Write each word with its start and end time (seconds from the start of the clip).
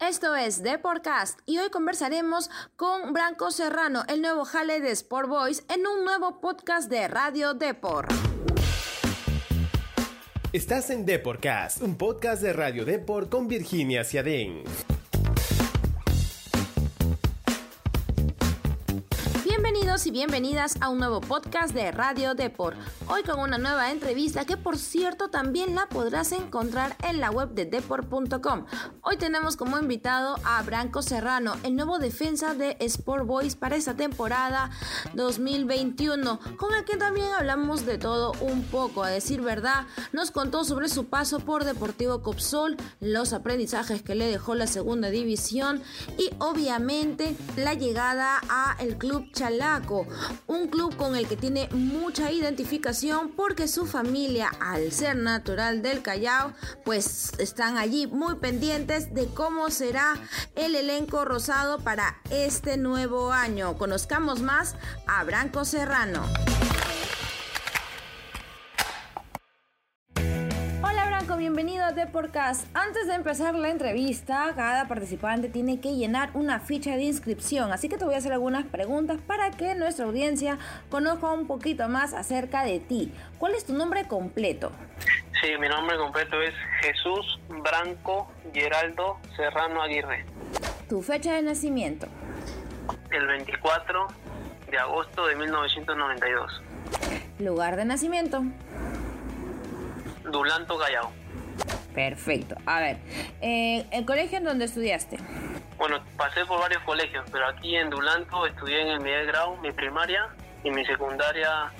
Esto 0.00 0.34
es 0.34 0.62
Deporcast 0.62 1.40
y 1.44 1.58
hoy 1.58 1.68
conversaremos 1.68 2.48
con 2.76 3.12
Branco 3.12 3.50
Serrano, 3.50 4.02
el 4.08 4.22
nuevo 4.22 4.46
jale 4.46 4.80
de 4.80 4.92
Sport 4.92 5.28
Boys, 5.28 5.62
en 5.68 5.86
un 5.86 6.06
nuevo 6.06 6.40
podcast 6.40 6.88
de 6.88 7.06
Radio 7.06 7.52
Deport. 7.52 8.10
Estás 10.54 10.88
en 10.88 11.04
Deporcast, 11.04 11.82
un 11.82 11.96
podcast 11.96 12.40
de 12.40 12.54
Radio 12.54 12.86
Deport 12.86 13.28
con 13.28 13.46
Virginia 13.46 14.02
Ciadén. 14.02 14.64
Y 19.90 20.12
bienvenidas 20.12 20.76
a 20.80 20.88
un 20.88 20.98
nuevo 20.98 21.20
podcast 21.20 21.74
de 21.74 21.90
Radio 21.90 22.34
Deport. 22.34 22.78
Hoy 23.08 23.24
con 23.24 23.40
una 23.40 23.58
nueva 23.58 23.90
entrevista 23.90 24.44
que 24.44 24.56
por 24.56 24.78
cierto 24.78 25.30
también 25.30 25.74
la 25.74 25.88
podrás 25.88 26.30
encontrar 26.30 26.96
en 27.02 27.18
la 27.18 27.32
web 27.32 27.50
de 27.50 27.66
deport.com. 27.66 28.66
Hoy 29.02 29.16
tenemos 29.16 29.56
como 29.56 29.78
invitado 29.78 30.36
a 30.44 30.62
Branco 30.62 31.02
Serrano, 31.02 31.54
el 31.64 31.74
nuevo 31.74 31.98
defensa 31.98 32.54
de 32.54 32.76
Sport 32.78 33.26
Boys 33.26 33.56
para 33.56 33.74
esta 33.74 33.94
temporada 33.94 34.70
2021, 35.14 36.38
con 36.56 36.72
el 36.74 36.84
que 36.84 36.96
también 36.96 37.26
hablamos 37.36 37.84
de 37.84 37.98
todo 37.98 38.32
un 38.40 38.62
poco. 38.62 39.02
A 39.02 39.10
decir 39.10 39.40
verdad, 39.42 39.86
nos 40.12 40.30
contó 40.30 40.62
sobre 40.62 40.88
su 40.88 41.06
paso 41.06 41.40
por 41.40 41.64
Deportivo 41.64 42.22
Copsol, 42.22 42.76
los 43.00 43.32
aprendizajes 43.32 44.02
que 44.02 44.14
le 44.14 44.28
dejó 44.28 44.54
la 44.54 44.68
segunda 44.68 45.10
división 45.10 45.82
y 46.16 46.30
obviamente 46.38 47.36
la 47.56 47.74
llegada 47.74 48.40
a 48.48 48.76
el 48.78 48.96
club 48.96 49.30
Chalá 49.32 49.79
un 50.46 50.68
club 50.68 50.96
con 50.96 51.16
el 51.16 51.26
que 51.26 51.36
tiene 51.36 51.68
mucha 51.72 52.30
identificación 52.30 53.30
porque 53.30 53.68
su 53.68 53.86
familia, 53.86 54.50
al 54.60 54.92
ser 54.92 55.16
natural 55.16 55.82
del 55.82 56.02
Callao, 56.02 56.52
pues 56.84 57.32
están 57.38 57.76
allí 57.76 58.06
muy 58.06 58.36
pendientes 58.36 59.14
de 59.14 59.26
cómo 59.26 59.70
será 59.70 60.14
el 60.54 60.74
elenco 60.74 61.24
rosado 61.24 61.78
para 61.80 62.20
este 62.30 62.76
nuevo 62.76 63.32
año. 63.32 63.76
Conozcamos 63.76 64.40
más 64.40 64.74
a 65.06 65.24
Branco 65.24 65.64
Serrano. 65.64 66.22
Bienvenido 71.36 71.84
a 71.84 71.94
The 71.94 72.06
Podcast. 72.06 72.66
Antes 72.74 73.06
de 73.06 73.14
empezar 73.14 73.54
la 73.54 73.70
entrevista, 73.70 74.52
cada 74.56 74.88
participante 74.88 75.48
tiene 75.48 75.80
que 75.80 75.94
llenar 75.94 76.30
una 76.34 76.60
ficha 76.60 76.96
de 76.96 77.02
inscripción, 77.02 77.72
así 77.72 77.88
que 77.88 77.96
te 77.96 78.04
voy 78.04 78.14
a 78.14 78.18
hacer 78.18 78.32
algunas 78.32 78.66
preguntas 78.66 79.18
para 79.26 79.50
que 79.50 79.74
nuestra 79.74 80.06
audiencia 80.06 80.58
conozca 80.90 81.28
un 81.28 81.46
poquito 81.46 81.88
más 81.88 82.14
acerca 82.14 82.64
de 82.64 82.80
ti. 82.80 83.12
¿Cuál 83.38 83.54
es 83.54 83.64
tu 83.64 83.74
nombre 83.74 84.08
completo? 84.08 84.72
Sí, 85.40 85.52
mi 85.58 85.68
nombre 85.68 85.96
completo 85.98 86.40
es 86.42 86.54
Jesús 86.82 87.38
Branco 87.48 88.30
Geraldo 88.52 89.18
Serrano 89.36 89.82
Aguirre. 89.82 90.24
¿Tu 90.88 91.00
fecha 91.00 91.34
de 91.34 91.42
nacimiento? 91.42 92.06
El 93.10 93.26
24 93.26 94.08
de 94.70 94.78
agosto 94.78 95.26
de 95.26 95.36
1992. 95.36 96.62
¿Lugar 97.38 97.76
de 97.76 97.84
nacimiento? 97.84 98.42
Dulanto 100.30 100.78
Callao. 100.78 101.19
Perfecto. 101.94 102.56
A 102.66 102.80
ver, 102.80 102.98
eh, 103.40 103.86
¿el 103.90 104.04
colegio 104.04 104.38
en 104.38 104.44
donde 104.44 104.64
estudiaste? 104.66 105.18
Bueno, 105.76 106.02
pasé 106.16 106.44
por 106.44 106.60
varios 106.60 106.82
colegios, 106.82 107.24
pero 107.32 107.48
aquí 107.48 107.76
en 107.76 107.90
Dulanto 107.90 108.46
estudié 108.46 108.82
en 108.82 108.88
el 108.88 109.00
Miguel 109.00 109.26
Grau, 109.26 109.56
mi 109.58 109.72
primaria, 109.72 110.28
y 110.62 110.70
mi 110.70 110.84
secundaria 110.84 111.72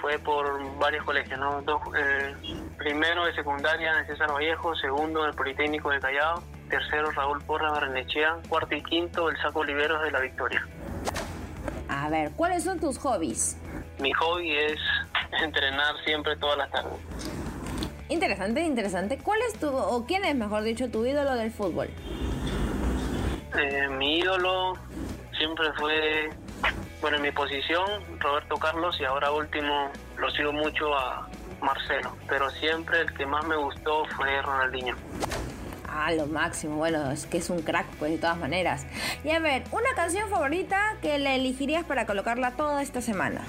fue 0.00 0.18
por 0.18 0.78
varios 0.78 1.04
colegios, 1.04 1.38
¿no? 1.38 1.62
Eh, 1.96 2.34
primero 2.78 3.26
de 3.26 3.34
secundaria 3.34 3.98
en 3.98 4.06
César 4.06 4.32
Vallejo, 4.32 4.74
segundo 4.76 5.24
en 5.24 5.30
el 5.30 5.36
Politécnico 5.36 5.90
de 5.90 6.00
Callao, 6.00 6.42
tercero 6.70 7.10
Raúl 7.10 7.42
Porra 7.42 7.70
Barrenechea, 7.70 8.38
cuarto 8.48 8.74
y 8.74 8.82
quinto 8.82 9.28
el 9.28 9.36
Saco 9.38 9.60
Oliveros 9.60 10.02
de 10.02 10.10
la 10.10 10.20
Victoria. 10.20 10.66
A 11.88 12.08
ver, 12.08 12.30
¿cuáles 12.36 12.64
son 12.64 12.78
tus 12.78 12.96
hobbies? 12.98 13.58
Mi 13.98 14.12
hobby 14.12 14.56
es 14.56 14.78
entrenar 15.42 15.94
siempre 16.04 16.36
todas 16.36 16.56
las 16.56 16.70
tardes. 16.70 17.29
Interesante, 18.10 18.62
interesante. 18.62 19.18
¿Cuál 19.18 19.40
es 19.48 19.58
tu, 19.58 19.68
o 19.68 20.04
quién 20.04 20.24
es, 20.24 20.34
mejor 20.34 20.64
dicho, 20.64 20.90
tu 20.90 21.06
ídolo 21.06 21.36
del 21.36 21.52
fútbol? 21.52 21.88
Eh, 23.56 23.88
mi 23.88 24.18
ídolo 24.18 24.74
siempre 25.38 25.66
fue, 25.78 26.28
bueno, 27.00 27.18
en 27.18 27.22
mi 27.22 27.30
posición, 27.30 27.86
Roberto 28.18 28.56
Carlos, 28.56 28.96
y 29.00 29.04
ahora 29.04 29.30
último 29.30 29.92
lo 30.18 30.28
sigo 30.32 30.52
mucho 30.52 30.92
a 30.92 31.28
Marcelo, 31.62 32.16
pero 32.28 32.50
siempre 32.50 33.00
el 33.00 33.14
que 33.14 33.24
más 33.26 33.46
me 33.46 33.54
gustó 33.54 34.04
fue 34.16 34.42
Ronaldinho. 34.42 34.96
Ah, 35.88 36.10
lo 36.12 36.26
máximo, 36.26 36.76
bueno, 36.76 37.12
es 37.12 37.26
que 37.26 37.38
es 37.38 37.48
un 37.48 37.62
crack, 37.62 37.86
pues 37.98 38.10
de 38.10 38.18
todas 38.18 38.38
maneras. 38.38 38.86
Y 39.22 39.30
a 39.30 39.38
ver, 39.38 39.62
una 39.70 39.90
canción 39.94 40.28
favorita 40.30 40.96
que 41.00 41.16
le 41.20 41.36
elegirías 41.36 41.84
para 41.84 42.06
colocarla 42.06 42.52
toda 42.52 42.82
esta 42.82 43.00
semana. 43.02 43.42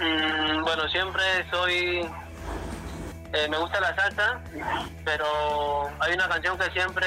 Mm, 0.00 0.62
bueno, 0.62 0.88
siempre 0.88 1.22
soy 1.50 2.06
eh, 3.34 3.48
me 3.48 3.58
gusta 3.58 3.80
la 3.80 3.94
salsa, 3.96 4.40
pero 5.04 5.90
hay 6.00 6.14
una 6.14 6.28
canción 6.28 6.56
que 6.56 6.70
siempre 6.70 7.06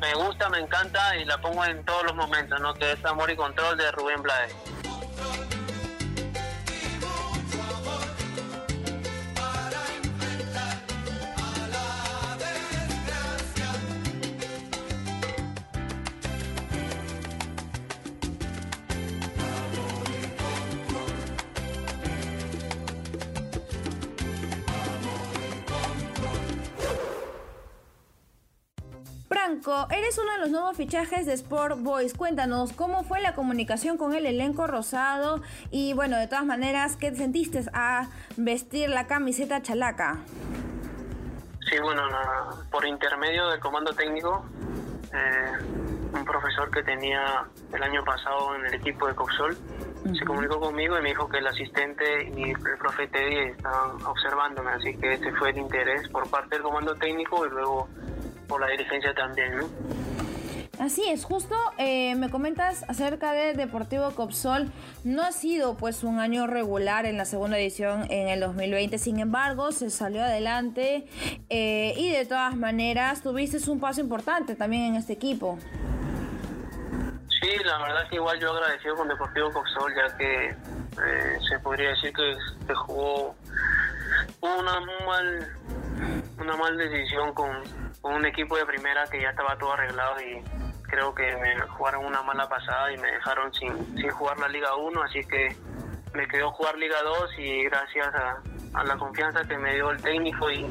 me 0.00 0.14
gusta, 0.14 0.48
me 0.50 0.58
encanta 0.58 1.16
y 1.16 1.24
la 1.24 1.38
pongo 1.38 1.64
en 1.64 1.82
todos 1.84 2.04
los 2.04 2.14
momentos, 2.14 2.60
¿no? 2.60 2.74
Que 2.74 2.92
es 2.92 3.04
Amor 3.04 3.30
y 3.30 3.36
Control 3.36 3.78
de 3.78 3.90
Rubén 3.92 4.20
Blades. 4.20 4.54
Eres 29.90 30.18
uno 30.18 30.32
de 30.32 30.38
los 30.38 30.50
nuevos 30.50 30.76
fichajes 30.76 31.24
de 31.26 31.34
Sport 31.34 31.78
Boys. 31.80 32.14
Cuéntanos 32.14 32.72
cómo 32.72 33.04
fue 33.04 33.20
la 33.20 33.34
comunicación 33.34 33.96
con 33.96 34.12
el 34.12 34.26
elenco 34.26 34.66
rosado 34.66 35.40
y 35.70 35.92
bueno, 35.92 36.16
de 36.16 36.26
todas 36.26 36.44
maneras, 36.44 36.96
¿qué 36.96 37.14
sentiste 37.14 37.62
a 37.72 38.08
vestir 38.36 38.88
la 38.88 39.06
camiseta 39.06 39.62
chalaca? 39.62 40.18
Sí, 41.70 41.78
bueno, 41.80 42.02
por 42.70 42.84
intermedio 42.84 43.48
del 43.48 43.60
comando 43.60 43.92
técnico, 43.92 44.44
eh, 45.12 45.52
un 46.12 46.24
profesor 46.24 46.70
que 46.70 46.82
tenía 46.82 47.44
el 47.72 47.82
año 47.82 48.04
pasado 48.04 48.56
en 48.56 48.66
el 48.66 48.74
equipo 48.74 49.06
de 49.06 49.14
Coxol 49.14 49.56
se 50.18 50.24
comunicó 50.24 50.58
conmigo 50.58 50.98
y 50.98 51.02
me 51.02 51.10
dijo 51.10 51.28
que 51.28 51.38
el 51.38 51.46
asistente 51.46 52.32
y 52.36 52.50
el 52.50 52.78
profe 52.78 53.06
Teddy 53.06 53.50
estaban 53.50 54.04
observándome, 54.04 54.72
así 54.72 54.96
que 54.96 55.14
ese 55.14 55.32
fue 55.32 55.50
el 55.50 55.58
interés 55.58 56.08
por 56.08 56.28
parte 56.28 56.56
del 56.56 56.62
comando 56.62 56.94
técnico 56.96 57.46
y 57.46 57.50
luego 57.50 57.88
por 58.46 58.60
la 58.60 58.68
dirigencia 58.68 59.14
también, 59.14 59.56
¿no? 59.58 59.68
Así 60.82 61.08
es, 61.08 61.24
justo 61.24 61.54
eh, 61.78 62.16
me 62.16 62.28
comentas 62.28 62.84
acerca 62.88 63.32
de 63.32 63.52
Deportivo 63.54 64.10
Copsol. 64.16 64.72
No 65.04 65.22
ha 65.22 65.30
sido 65.30 65.76
pues 65.76 66.02
un 66.02 66.18
año 66.18 66.46
regular 66.48 67.06
en 67.06 67.16
la 67.18 67.24
segunda 67.24 67.56
edición 67.56 68.10
en 68.10 68.26
el 68.26 68.40
2020, 68.40 68.98
sin 68.98 69.20
embargo 69.20 69.70
se 69.70 69.90
salió 69.90 70.22
adelante 70.22 71.06
eh, 71.50 71.94
y 71.96 72.10
de 72.10 72.26
todas 72.26 72.56
maneras 72.56 73.22
tuviste 73.22 73.58
un 73.70 73.78
paso 73.78 74.00
importante 74.00 74.56
también 74.56 74.82
en 74.86 74.96
este 74.96 75.12
equipo. 75.12 75.56
Sí, 77.28 77.50
la 77.64 77.78
verdad 77.78 78.08
que 78.08 78.16
igual 78.16 78.40
yo 78.40 78.52
agradecido 78.52 78.96
con 78.96 79.06
Deportivo 79.06 79.52
Copsol 79.52 79.92
ya 79.94 80.16
que 80.16 80.48
eh, 80.48 81.38
se 81.48 81.58
podría 81.60 81.90
decir 81.90 82.12
que, 82.12 82.36
se 82.66 82.74
jugó 82.74 83.36
una 84.40 84.80
mal, 85.06 85.52
una 86.40 86.56
mal 86.56 86.76
decisión 86.76 87.32
con 87.34 87.81
un 88.02 88.26
equipo 88.26 88.56
de 88.56 88.66
primera 88.66 89.06
que 89.06 89.20
ya 89.20 89.30
estaba 89.30 89.56
todo 89.56 89.72
arreglado 89.72 90.20
y 90.20 90.42
creo 90.82 91.14
que 91.14 91.36
me 91.36 91.58
jugaron 91.68 92.04
una 92.04 92.22
mala 92.22 92.48
pasada 92.48 92.92
y 92.92 92.98
me 92.98 93.10
dejaron 93.10 93.52
sin, 93.54 93.96
sin 93.96 94.10
jugar 94.10 94.38
la 94.38 94.48
Liga 94.48 94.74
1, 94.76 95.02
así 95.02 95.24
que 95.24 95.56
me 96.12 96.28
quedó 96.28 96.50
jugar 96.52 96.76
Liga 96.76 97.02
2 97.02 97.30
y 97.38 97.64
gracias 97.64 98.08
a, 98.14 98.84
la 98.84 98.96
confianza 98.96 99.44
que 99.44 99.56
me 99.56 99.74
dio 99.74 99.90
el 99.90 100.02
técnico 100.02 100.50
y, 100.50 100.66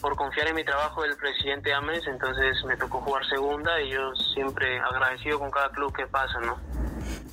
por 0.00 0.16
confiar 0.16 0.48
en 0.48 0.54
mi 0.54 0.64
trabajo 0.64 1.02
del 1.02 1.16
presidente 1.16 1.72
Ames, 1.74 2.06
entonces 2.06 2.62
me 2.64 2.76
tocó 2.76 3.00
jugar 3.00 3.24
segunda 3.26 3.80
y 3.82 3.90
yo 3.90 4.14
siempre 4.34 4.78
agradecido 4.80 5.38
con 5.38 5.50
cada 5.50 5.70
club 5.70 5.94
que 5.94 6.06
pasa, 6.06 6.40
¿no? 6.40 6.58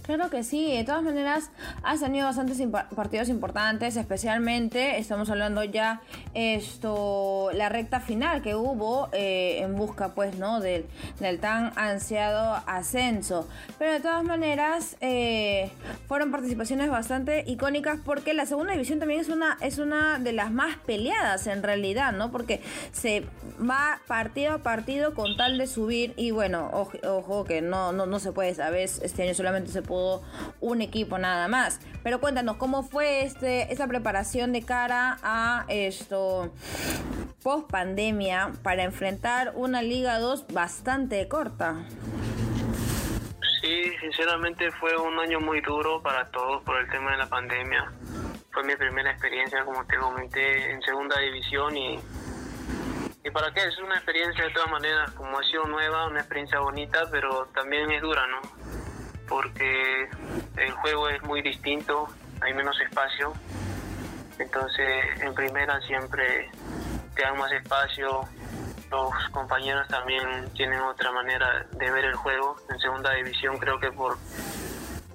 Claro 0.07 0.29
que 0.29 0.41
sí, 0.41 0.71
de 0.71 0.85
todas 0.85 1.03
maneras 1.03 1.51
has 1.83 1.99
tenido 1.99 2.27
bastantes 2.27 2.65
partidos 2.95 3.27
importantes, 3.27 3.97
especialmente 3.97 4.99
estamos 4.99 5.29
hablando 5.29 5.65
ya 5.65 5.99
esto 6.33 7.49
la 7.53 7.67
recta 7.67 7.99
final 7.99 8.41
que 8.41 8.55
hubo 8.55 9.09
eh, 9.11 9.59
en 9.59 9.75
busca 9.75 10.15
pues 10.15 10.37
no 10.37 10.61
del, 10.61 10.85
del, 11.19 11.41
tan 11.41 11.73
ansiado 11.75 12.63
ascenso. 12.67 13.49
Pero 13.77 13.91
de 13.91 13.99
todas 13.99 14.23
maneras 14.23 14.95
eh, 15.01 15.71
fueron 16.07 16.31
participaciones 16.31 16.89
bastante 16.89 17.43
icónicas 17.45 17.99
porque 18.05 18.33
la 18.33 18.45
segunda 18.45 18.71
división 18.71 18.99
también 18.99 19.19
es 19.19 19.27
una 19.27 19.57
es 19.59 19.77
una 19.77 20.19
de 20.19 20.31
las 20.31 20.53
más 20.53 20.77
peleadas 20.77 21.47
en 21.47 21.63
realidad, 21.63 22.13
¿no? 22.13 22.31
Porque 22.31 22.61
se 22.93 23.25
va 23.59 23.99
partido 24.07 24.53
a 24.53 24.57
partido 24.59 25.13
con 25.13 25.35
tal 25.35 25.57
de 25.57 25.67
subir 25.67 26.13
y 26.15 26.31
bueno, 26.31 26.69
ojo, 26.71 26.97
ojo 27.03 27.43
que 27.43 27.61
no, 27.61 27.91
no 27.91 28.05
no 28.05 28.19
se 28.19 28.31
puede, 28.31 28.55
sabes, 28.55 29.01
este 29.03 29.23
año 29.23 29.33
solamente 29.33 29.69
se 29.69 29.81
puede 29.81 29.96
un 30.59 30.81
equipo 30.81 31.17
nada 31.17 31.47
más. 31.47 31.79
Pero 32.03 32.19
cuéntanos, 32.19 32.57
¿cómo 32.57 32.83
fue 32.83 33.23
este, 33.23 33.71
esa 33.71 33.87
preparación 33.87 34.53
de 34.53 34.63
cara 34.63 35.17
a 35.23 35.65
esto 35.67 36.53
post 37.43 37.69
pandemia 37.69 38.51
para 38.63 38.83
enfrentar 38.83 39.53
una 39.55 39.81
Liga 39.81 40.19
2 40.19 40.47
bastante 40.53 41.27
corta? 41.27 41.75
Sí, 43.61 43.91
sinceramente 43.99 44.71
fue 44.71 44.95
un 44.97 45.17
año 45.19 45.39
muy 45.39 45.61
duro 45.61 46.01
para 46.01 46.25
todos 46.31 46.63
por 46.63 46.77
el 46.77 46.89
tema 46.89 47.11
de 47.11 47.17
la 47.17 47.27
pandemia. 47.27 47.91
Fue 48.51 48.63
mi 48.63 48.75
primera 48.75 49.11
experiencia, 49.11 49.63
como 49.65 49.85
te 49.85 50.71
en 50.71 50.81
segunda 50.81 51.19
división 51.19 51.75
y 51.77 51.99
y 53.27 53.29
para 53.29 53.53
qué 53.53 53.59
es 53.59 53.77
una 53.79 53.95
experiencia 53.95 54.45
de 54.45 54.51
todas 54.51 54.71
maneras, 54.71 55.11
como 55.11 55.37
ha 55.37 55.43
sido 55.43 55.65
nueva, 55.65 56.07
una 56.07 56.19
experiencia 56.19 56.61
bonita, 56.61 57.09
pero 57.11 57.47
también 57.53 57.91
es 57.91 58.01
dura, 58.01 58.25
¿no? 58.27 58.39
Porque 59.27 60.09
el 60.57 60.71
juego 60.71 61.09
es 61.09 61.21
muy 61.23 61.41
distinto, 61.41 62.07
hay 62.41 62.53
menos 62.53 62.79
espacio, 62.81 63.33
entonces 64.39 65.21
en 65.21 65.33
primera 65.33 65.79
siempre 65.81 66.49
te 67.15 67.21
dan 67.21 67.37
más 67.37 67.51
espacio, 67.51 68.21
los 68.89 69.11
compañeros 69.31 69.87
también 69.87 70.49
tienen 70.53 70.79
otra 70.81 71.11
manera 71.11 71.65
de 71.71 71.91
ver 71.91 72.05
el 72.05 72.15
juego, 72.15 72.55
en 72.69 72.79
segunda 72.79 73.13
división 73.13 73.57
creo 73.57 73.79
que 73.79 73.91
por, 73.91 74.17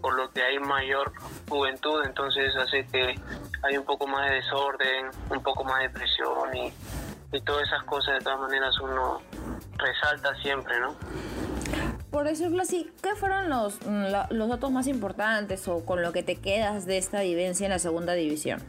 por 0.00 0.14
lo 0.14 0.30
que 0.30 0.42
hay 0.42 0.58
mayor 0.58 1.12
juventud, 1.48 2.02
entonces 2.04 2.54
hace 2.56 2.86
que 2.86 3.14
hay 3.62 3.76
un 3.76 3.84
poco 3.84 4.06
más 4.06 4.28
de 4.28 4.36
desorden, 4.36 5.10
un 5.30 5.42
poco 5.42 5.64
más 5.64 5.80
de 5.80 5.90
presión 5.90 6.54
y, 6.56 6.72
y 7.32 7.40
todas 7.42 7.62
esas 7.66 7.82
cosas 7.84 8.14
de 8.18 8.24
todas 8.24 8.40
maneras 8.40 8.78
uno 8.80 9.22
resalta 9.78 10.34
siempre, 10.36 10.78
¿no? 10.80 10.94
Por 12.12 12.24
decirlo 12.24 12.62
así, 12.62 12.92
¿qué 13.02 13.14
fueron 13.16 13.48
los, 13.48 13.80
mm, 13.86 14.04
los 14.30 14.48
datos 14.48 14.70
más 14.70 14.86
importantes 14.86 15.66
o 15.66 15.84
con 15.84 16.02
lo 16.02 16.12
que 16.12 16.22
te 16.22 16.36
quedas 16.36 16.84
de 16.84 16.98
esta 16.98 17.22
vivencia 17.22 17.64
en 17.64 17.70
la 17.70 17.78
segunda 17.78 18.12
división? 18.12 18.62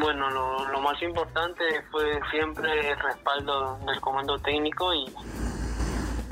Bueno, 0.00 0.30
lo, 0.30 0.80
más 0.80 1.00
importante 1.02 1.64
fue 1.90 2.20
siempre 2.30 2.90
el 2.90 2.98
respaldo 2.98 3.78
del 3.86 4.00
comando 4.00 4.38
técnico 4.38 4.92
y, 4.92 5.06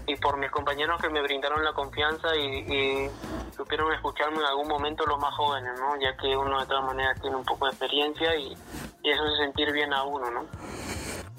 y 0.06 0.16
por 0.16 0.36
mis 0.36 0.50
compañeros 0.50 1.00
que 1.00 1.08
me 1.08 1.22
brindaron 1.22 1.64
la 1.64 1.72
confianza 1.72 2.36
y, 2.36 3.10
supieron 3.56 3.92
escucharme 3.92 4.38
en 4.38 4.44
algún 4.44 4.68
momento 4.68 5.06
los 5.06 5.18
más 5.18 5.34
jóvenes, 5.34 5.72
¿no? 5.78 5.98
Ya 6.00 6.16
que 6.16 6.36
uno 6.36 6.60
de 6.60 6.66
todas 6.66 6.84
maneras 6.84 7.20
tiene 7.20 7.36
un 7.36 7.44
poco 7.44 7.66
de 7.66 7.72
experiencia 7.72 8.34
y, 8.36 8.56
y 9.02 9.10
eso 9.10 9.26
es 9.26 9.38
sentir 9.38 9.72
bien 9.72 9.92
a 9.92 10.02
uno, 10.04 10.30
¿no? 10.30 10.46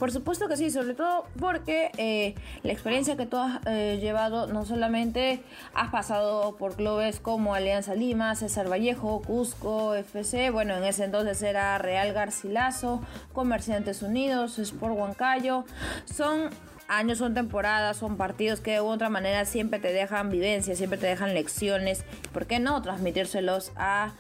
Por 0.04 0.12
supuesto 0.12 0.50
que 0.50 0.58
sí, 0.58 0.70
sobre 0.70 0.96
todo 0.96 1.24
porque 1.40 1.90
eh, 1.96 2.36
la 2.64 2.74
experiencia 2.74 3.16
que 3.16 3.26
tú 3.26 3.38
has 3.38 3.62
eh, 3.66 4.00
llevado, 4.02 4.48
no 4.48 4.66
solamente 4.66 5.42
has 5.74 5.92
pasado 5.92 6.58
por 6.58 6.76
clubes 6.76 7.22
como 7.22 7.56
Alianza 7.56 7.96
Lima, 7.96 8.36
César 8.36 8.70
Vallejo, 8.70 9.22
Cusco, 9.22 9.96
FC, 9.96 10.50
bueno, 10.50 10.76
en 10.76 10.84
ese 10.84 11.06
entonces 11.06 11.42
era 11.42 11.78
Real 11.78 12.12
Garcilaso, 12.12 13.02
Comerciantes 13.32 14.02
Unidos, 14.02 14.60
Sport 14.60 14.94
Huancayo, 14.94 15.64
son 16.04 16.50
años, 16.90 17.20
son 17.20 17.34
temporadas, 17.34 17.96
son 17.96 18.18
partidos 18.18 18.60
que 18.60 18.72
de 18.72 18.80
otra 18.82 19.08
manera 19.10 19.46
siempre 19.46 19.80
te 19.80 19.94
dejan 19.94 20.30
vivencias, 20.30 20.80
siempre 20.80 21.00
te 21.00 21.08
dejan 21.08 21.34
lecciones. 21.34 22.04
¿Por 22.34 22.46
qué 22.46 22.60
no 22.60 22.82
transmitírselos 22.82 23.72
a 23.78 24.12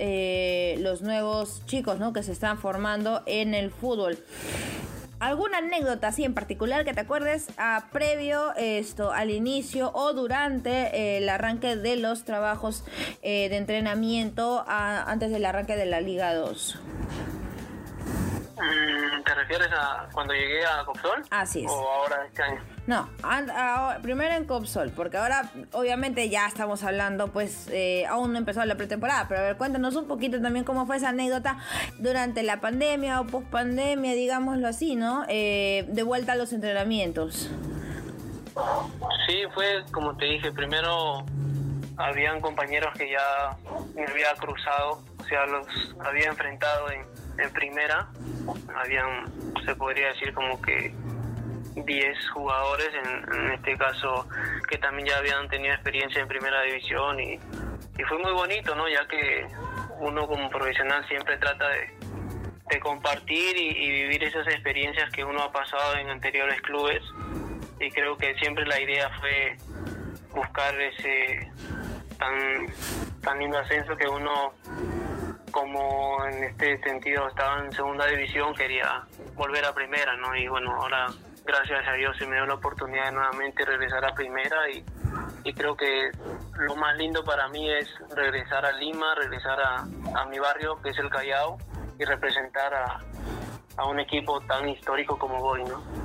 eh, 0.00 0.76
los 0.80 1.02
nuevos 1.02 1.62
chicos 1.66 2.00
¿no? 2.00 2.12
que 2.12 2.24
se 2.24 2.32
están 2.32 2.58
formando 2.58 3.22
en 3.26 3.54
el 3.54 3.70
fútbol? 3.70 4.18
¿Alguna 5.20 5.58
anécdota 5.58 6.08
así 6.08 6.24
en 6.24 6.32
particular 6.32 6.86
que 6.86 6.94
te 6.94 7.00
acuerdes 7.00 7.48
a 7.58 7.88
previo 7.92 8.54
esto 8.56 9.12
al 9.12 9.30
inicio 9.30 9.90
o 9.92 10.14
durante 10.14 10.70
eh, 10.70 11.18
el 11.18 11.28
arranque 11.28 11.76
de 11.76 11.96
los 11.96 12.24
trabajos 12.24 12.84
eh, 13.20 13.50
de 13.50 13.58
entrenamiento 13.58 14.64
antes 14.66 15.30
del 15.30 15.44
arranque 15.44 15.76
de 15.76 15.84
la 15.84 16.00
Liga 16.00 16.34
2? 16.34 16.78
Mm, 18.56 19.22
¿Te 19.22 19.34
refieres 19.34 19.68
a 19.72 20.08
cuando 20.10 20.32
llegué 20.32 20.64
a 20.64 20.86
Copsol? 20.86 21.22
Así 21.28 21.64
es. 21.64 21.70
¿O 21.70 21.90
ahora 21.90 22.24
este 22.24 22.42
año? 22.42 22.62
No, 22.86 23.08
primero 24.02 24.34
en 24.34 24.46
Copsol, 24.46 24.90
porque 24.90 25.16
ahora 25.16 25.50
obviamente 25.72 26.28
ya 26.28 26.46
estamos 26.46 26.82
hablando, 26.82 27.28
pues 27.28 27.68
eh, 27.70 28.04
aún 28.06 28.32
no 28.32 28.38
empezó 28.38 28.64
la 28.64 28.74
pretemporada, 28.74 29.26
pero 29.28 29.40
a 29.40 29.42
ver, 29.44 29.56
cuéntanos 29.56 29.94
un 29.96 30.08
poquito 30.08 30.40
también 30.40 30.64
cómo 30.64 30.86
fue 30.86 30.96
esa 30.96 31.10
anécdota 31.10 31.58
durante 31.98 32.42
la 32.42 32.60
pandemia 32.60 33.20
o 33.20 33.26
post 33.26 33.46
pandemia, 33.48 34.14
digámoslo 34.14 34.66
así, 34.66 34.96
¿no? 34.96 35.24
Eh, 35.28 35.84
de 35.88 36.02
vuelta 36.02 36.32
a 36.32 36.36
los 36.36 36.52
entrenamientos. 36.52 37.50
Sí, 39.26 39.42
fue 39.54 39.84
como 39.92 40.16
te 40.16 40.24
dije, 40.24 40.50
primero 40.50 41.24
habían 41.96 42.40
compañeros 42.40 42.92
que 42.96 43.10
ya 43.10 43.56
me 43.94 44.04
había 44.04 44.34
cruzado, 44.34 45.02
o 45.18 45.24
sea, 45.24 45.46
los 45.46 45.66
había 46.04 46.28
enfrentado 46.28 46.90
en, 46.90 47.02
en 47.38 47.52
primera, 47.52 48.08
habían, 48.74 49.30
se 49.64 49.74
podría 49.76 50.08
decir 50.08 50.34
como 50.34 50.60
que 50.62 50.92
10 51.74 52.30
jugadores, 52.30 52.88
en, 52.94 53.50
este 53.52 53.76
caso 53.76 54.26
que 54.68 54.78
también 54.78 55.08
ya 55.08 55.18
habían 55.18 55.48
tenido 55.48 55.74
experiencia 55.74 56.20
en 56.20 56.28
primera 56.28 56.62
división 56.62 57.20
y, 57.20 57.38
fue 58.08 58.18
muy 58.18 58.32
bonito, 58.32 58.74
¿no? 58.74 58.88
Ya 58.88 59.06
que 59.06 59.46
uno 59.98 60.26
como 60.26 60.48
profesional 60.48 61.06
siempre 61.06 61.36
trata 61.36 61.68
de, 61.68 61.92
de 62.70 62.80
compartir 62.80 63.56
y, 63.56 63.90
vivir 63.90 64.24
esas 64.24 64.46
experiencias 64.48 65.10
que 65.10 65.22
uno 65.22 65.42
ha 65.42 65.52
pasado 65.52 65.96
en 65.96 66.08
anteriores 66.08 66.60
clubes 66.62 67.02
y 67.78 67.90
creo 67.90 68.16
que 68.16 68.34
siempre 68.36 68.64
la 68.66 68.80
idea 68.80 69.10
fue 69.20 69.56
buscar 70.34 70.80
ese 70.80 71.50
tan, 72.18 72.66
tan 73.22 73.38
lindo 73.38 73.58
ascenso 73.58 73.96
que 73.96 74.08
uno 74.08 74.54
como 75.50 76.24
en 76.26 76.44
este 76.44 76.78
sentido 76.78 77.28
estaba 77.28 77.64
en 77.64 77.72
segunda 77.72 78.06
división 78.06 78.54
quería 78.54 79.02
volver 79.34 79.64
a 79.64 79.74
primera, 79.74 80.16
¿no? 80.16 80.34
Y 80.36 80.46
bueno, 80.48 80.74
ahora 80.74 81.08
gracias 81.44 81.86
a 81.86 81.92
Dios 81.94 82.16
se 82.16 82.26
me 82.26 82.36
dio 82.36 82.46
la 82.46 82.54
oportunidad 82.54 83.06
de 83.06 83.12
nuevamente 83.12 83.64
regresar 83.64 84.04
a 84.04 84.14
primera 84.14 84.68
y, 84.70 84.84
creo 85.54 85.76
que 85.76 86.10
lo 86.58 86.76
más 86.76 86.96
lindo 86.96 87.24
para 87.24 87.48
mí 87.48 87.70
es 87.70 87.88
regresar 88.14 88.64
a 88.64 88.72
Lima, 88.72 89.14
regresar 89.14 89.58
a, 89.60 90.24
mi 90.26 90.38
barrio 90.38 90.80
que 90.82 90.90
es 90.90 90.98
el 90.98 91.10
Callao 91.10 91.58
y 91.98 92.04
representar 92.04 92.72
a, 92.72 93.00
a 93.76 93.86
un 93.86 93.98
equipo 93.98 94.40
tan 94.42 94.68
histórico 94.68 95.18
como 95.18 95.38
Boy, 95.38 95.64
¿no? 95.64 95.99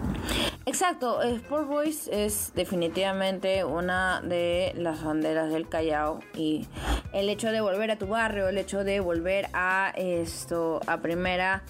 Exacto, 0.68 1.22
Sport 1.22 1.68
Boys 1.68 2.08
es 2.08 2.52
definitivamente 2.56 3.64
una 3.64 4.22
de 4.22 4.74
las 4.76 5.04
banderas 5.04 5.52
del 5.52 5.70
Callao 5.70 6.22
y 6.34 6.68
el 7.14 7.30
hecho 7.30 7.52
de 7.52 7.62
volver 7.62 7.92
a 7.92 7.98
tu 7.98 8.08
barrio, 8.08 8.48
el 8.48 8.58
hecho 8.58 8.84
de 8.84 9.00
volver 9.00 9.48
a 9.54 9.94
esto, 9.96 10.82
a 10.88 10.98
primera, 10.98 11.62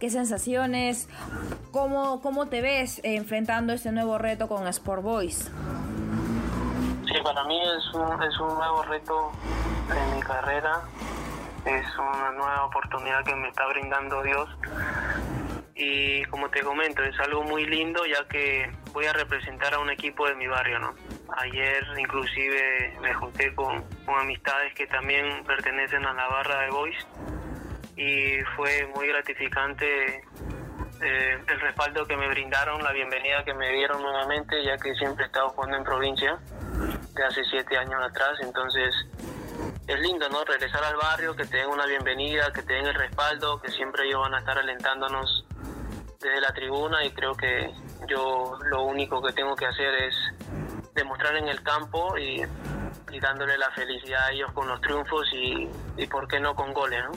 qué 0.00 0.10
sensaciones, 0.10 1.08
cómo, 1.70 2.20
cómo 2.22 2.48
te 2.48 2.60
ves 2.60 3.00
enfrentando 3.04 3.72
este 3.72 3.92
nuevo 3.92 4.18
reto 4.18 4.48
con 4.48 4.66
Sport 4.66 5.02
Boys. 5.02 5.50
Sí, 7.06 7.14
para 7.22 7.44
mí 7.44 7.58
es 7.60 7.94
un, 7.94 8.22
es 8.22 8.40
un 8.40 8.54
nuevo 8.54 8.82
reto 8.82 9.32
en 9.90 10.16
mi 10.16 10.22
carrera, 10.22 10.82
es 11.64 11.86
una 11.98 12.32
nueva 12.32 12.64
oportunidad 12.64 13.24
que 13.24 13.34
me 13.36 13.48
está 13.48 13.66
brindando 13.68 14.22
Dios 14.22 14.48
y 15.82 16.22
como 16.26 16.50
te 16.50 16.60
comento 16.60 17.02
es 17.02 17.18
algo 17.20 17.42
muy 17.42 17.64
lindo 17.64 18.04
ya 18.04 18.28
que 18.28 18.70
voy 18.92 19.06
a 19.06 19.14
representar 19.14 19.72
a 19.72 19.78
un 19.78 19.88
equipo 19.88 20.28
de 20.28 20.34
mi 20.34 20.46
barrio 20.46 20.78
no 20.78 20.94
ayer 21.38 21.82
inclusive 21.98 22.98
me 23.00 23.14
junté 23.14 23.54
con, 23.54 23.82
amistades 24.06 24.74
que 24.74 24.86
también 24.88 25.42
pertenecen 25.44 26.04
a 26.04 26.12
la 26.12 26.28
barra 26.28 26.60
de 26.62 26.70
Boys 26.70 27.06
y 27.96 28.40
fue 28.56 28.86
muy 28.94 29.08
gratificante 29.08 30.22
eh, 31.00 31.38
el 31.46 31.60
respaldo 31.60 32.04
que 32.06 32.16
me 32.16 32.28
brindaron 32.28 32.82
la 32.82 32.92
bienvenida 32.92 33.42
que 33.44 33.54
me 33.54 33.72
dieron 33.72 34.02
nuevamente 34.02 34.62
ya 34.62 34.76
que 34.76 34.94
siempre 34.96 35.24
he 35.24 35.26
estado 35.28 35.48
jugando 35.50 35.78
en 35.78 35.84
provincia 35.84 36.38
de 37.14 37.24
hace 37.24 37.42
siete 37.44 37.78
años 37.78 38.02
atrás 38.02 38.36
entonces 38.42 38.94
es 39.86 39.98
lindo, 39.98 40.28
¿no? 40.28 40.44
Regresar 40.44 40.84
al 40.84 40.96
barrio, 40.96 41.34
que 41.34 41.44
te 41.44 41.56
den 41.56 41.68
una 41.68 41.84
bienvenida, 41.84 42.52
que 42.52 42.62
te 42.62 42.74
den 42.74 42.86
el 42.86 42.94
respaldo, 42.94 43.60
que 43.60 43.72
siempre 43.72 44.06
ellos 44.06 44.20
van 44.20 44.34
a 44.34 44.38
estar 44.38 44.56
alentándonos 44.56 45.44
desde 46.20 46.40
la 46.40 46.52
tribuna 46.52 47.04
y 47.04 47.10
creo 47.10 47.34
que 47.34 47.72
yo 48.06 48.58
lo 48.70 48.84
único 48.84 49.22
que 49.22 49.32
tengo 49.32 49.54
que 49.56 49.66
hacer 49.66 49.94
es 49.94 50.14
demostrar 50.94 51.36
en 51.36 51.48
el 51.48 51.62
campo 51.62 52.16
y 52.18 52.42
dándole 53.20 53.58
la 53.58 53.70
felicidad 53.72 54.26
a 54.26 54.32
ellos 54.32 54.52
con 54.52 54.68
los 54.68 54.80
triunfos 54.80 55.26
y, 55.32 55.68
y 55.96 56.06
por 56.06 56.28
qué 56.28 56.38
no 56.40 56.54
con 56.54 56.72
goles, 56.72 57.00
¿no? 57.04 57.12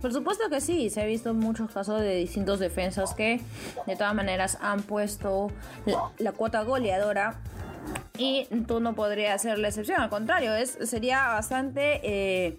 Por 0.00 0.12
supuesto 0.12 0.48
que 0.50 0.60
sí, 0.60 0.90
se 0.90 1.02
ha 1.02 1.06
visto 1.06 1.32
muchos 1.34 1.70
casos 1.70 2.00
de 2.00 2.16
distintos 2.16 2.58
defensas 2.58 3.14
que 3.14 3.40
de 3.86 3.96
todas 3.96 4.14
maneras 4.14 4.58
han 4.60 4.82
puesto 4.82 5.48
la 6.18 6.32
cuota 6.32 6.62
goleadora 6.62 7.36
y 8.16 8.46
tú 8.68 8.78
no 8.78 8.94
podrías 8.94 9.42
ser 9.42 9.58
la 9.58 9.68
excepción, 9.68 10.00
al 10.00 10.08
contrario, 10.08 10.54
es, 10.54 10.78
sería 10.84 11.26
bastante, 11.28 12.00
eh, 12.04 12.58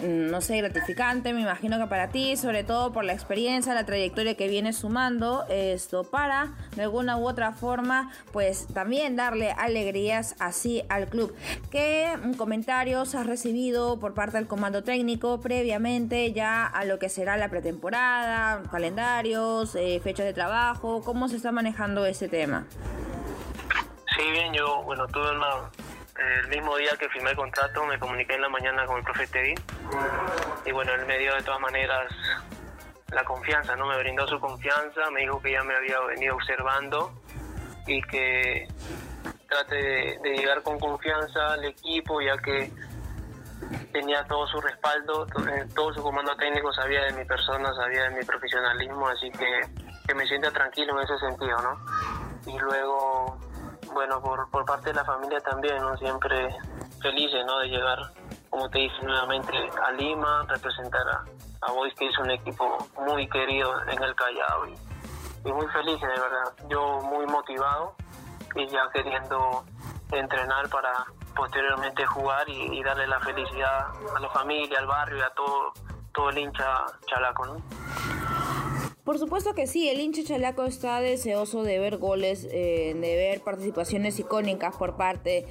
no 0.00 0.40
sé, 0.40 0.58
gratificante, 0.58 1.32
me 1.32 1.40
imagino 1.40 1.76
que 1.76 1.86
para 1.88 2.10
ti, 2.10 2.36
sobre 2.36 2.62
todo 2.62 2.92
por 2.92 3.04
la 3.04 3.14
experiencia, 3.14 3.74
la 3.74 3.84
trayectoria 3.84 4.36
que 4.36 4.46
vienes 4.46 4.76
sumando, 4.76 5.44
esto 5.48 6.04
para, 6.04 6.54
de 6.76 6.84
alguna 6.84 7.16
u 7.16 7.28
otra 7.28 7.50
forma, 7.50 8.12
pues 8.30 8.68
también 8.72 9.16
darle 9.16 9.50
alegrías 9.50 10.36
así 10.38 10.84
al 10.88 11.08
club. 11.08 11.34
¿Qué 11.72 12.16
comentarios 12.36 13.16
has 13.16 13.26
recibido 13.26 13.98
por 13.98 14.14
parte 14.14 14.36
del 14.36 14.46
comando 14.46 14.84
técnico 14.84 15.40
previamente 15.40 16.32
ya 16.32 16.64
a 16.64 16.84
lo 16.84 17.00
que 17.00 17.08
será 17.08 17.36
la 17.36 17.48
pretemporada, 17.48 18.62
calendarios, 18.70 19.74
eh, 19.74 20.00
fechas 20.00 20.26
de 20.26 20.32
trabajo? 20.32 21.02
¿Cómo 21.04 21.28
se 21.28 21.34
está 21.34 21.50
manejando 21.50 22.06
ese 22.06 22.28
tema? 22.28 22.66
Bien, 24.30 24.52
yo, 24.52 24.82
bueno, 24.82 25.06
tuve 25.08 25.30
el 25.30 26.48
mismo 26.48 26.76
día 26.76 26.90
que 26.98 27.08
firmé 27.08 27.30
el 27.30 27.36
contrato, 27.36 27.84
me 27.86 27.98
comuniqué 27.98 28.34
en 28.34 28.42
la 28.42 28.48
mañana 28.48 28.84
con 28.84 28.98
el 28.98 29.04
profe 29.04 29.26
Teddy. 29.26 29.54
Y 30.66 30.72
bueno, 30.72 30.92
él 30.92 31.06
me 31.06 31.18
dio 31.18 31.34
de 31.34 31.42
todas 31.42 31.60
maneras 31.60 32.12
la 33.10 33.24
confianza, 33.24 33.74
¿no? 33.76 33.86
Me 33.86 33.98
brindó 33.98 34.26
su 34.28 34.38
confianza, 34.38 35.10
me 35.10 35.22
dijo 35.22 35.40
que 35.40 35.52
ya 35.52 35.62
me 35.62 35.74
había 35.74 35.98
venido 36.00 36.34
observando 36.34 37.12
y 37.86 38.02
que 38.02 38.68
trate 39.48 39.76
de, 39.76 40.18
de 40.22 40.36
llegar 40.36 40.62
con 40.62 40.78
confianza 40.78 41.54
al 41.54 41.64
equipo, 41.64 42.20
ya 42.20 42.36
que 42.36 42.70
tenía 43.92 44.24
todo 44.24 44.46
su 44.46 44.60
respaldo, 44.60 45.26
eh, 45.26 45.66
todo 45.74 45.94
su 45.94 46.02
comando 46.02 46.36
técnico 46.36 46.70
sabía 46.74 47.04
de 47.04 47.12
mi 47.12 47.24
persona, 47.24 47.72
sabía 47.74 48.04
de 48.04 48.10
mi 48.10 48.24
profesionalismo, 48.24 49.08
así 49.08 49.30
que, 49.30 49.60
que 50.06 50.14
me 50.14 50.26
sienta 50.26 50.50
tranquilo 50.50 50.98
en 50.98 51.04
ese 51.04 51.18
sentido, 51.18 51.56
¿no? 51.62 51.80
Y 52.46 52.58
luego 52.58 53.47
bueno, 53.92 54.20
por, 54.20 54.50
por 54.50 54.64
parte 54.64 54.90
de 54.90 54.94
la 54.94 55.04
familia 55.04 55.40
también, 55.40 55.78
¿no? 55.78 55.96
Siempre 55.96 56.54
felices, 57.00 57.44
¿no? 57.46 57.58
De 57.60 57.68
llegar, 57.68 57.98
como 58.50 58.68
te 58.70 58.78
dije, 58.78 59.02
nuevamente 59.02 59.52
a 59.84 59.90
Lima, 59.92 60.44
representar 60.48 61.06
a, 61.08 61.24
a 61.62 61.72
Boys, 61.72 61.94
que 61.94 62.08
es 62.08 62.18
un 62.18 62.30
equipo 62.30 62.78
muy 63.06 63.28
querido 63.28 63.72
en 63.88 64.02
el 64.02 64.14
Callao 64.14 64.66
y, 64.66 65.52
muy 65.52 65.66
feliz, 65.68 66.00
de 66.00 66.08
verdad. 66.08 66.52
Yo 66.68 67.00
muy 67.02 67.26
motivado 67.26 67.94
y 68.54 68.66
ya 68.68 68.88
queriendo 68.92 69.64
entrenar 70.12 70.68
para 70.68 71.06
posteriormente 71.34 72.04
jugar 72.06 72.48
y, 72.48 72.78
y 72.78 72.82
darle 72.82 73.06
la 73.06 73.20
felicidad 73.20 73.86
a 74.16 74.20
la 74.20 74.28
familia, 74.30 74.78
al 74.78 74.86
barrio 74.86 75.18
y 75.18 75.22
a 75.22 75.30
todo, 75.30 75.72
todo 76.12 76.30
el 76.30 76.38
hincha 76.38 76.84
chalaco, 77.06 77.46
¿no? 77.46 78.17
Por 79.08 79.18
supuesto 79.18 79.54
que 79.54 79.66
sí, 79.66 79.88
el 79.88 80.00
hincha 80.00 80.22
chalaco 80.22 80.66
está 80.66 81.00
deseoso 81.00 81.62
de 81.62 81.78
ver 81.78 81.96
goles, 81.96 82.46
eh, 82.52 82.94
de 82.94 83.16
ver 83.16 83.40
participaciones 83.40 84.18
icónicas 84.18 84.76
por 84.76 84.98
parte 84.98 85.46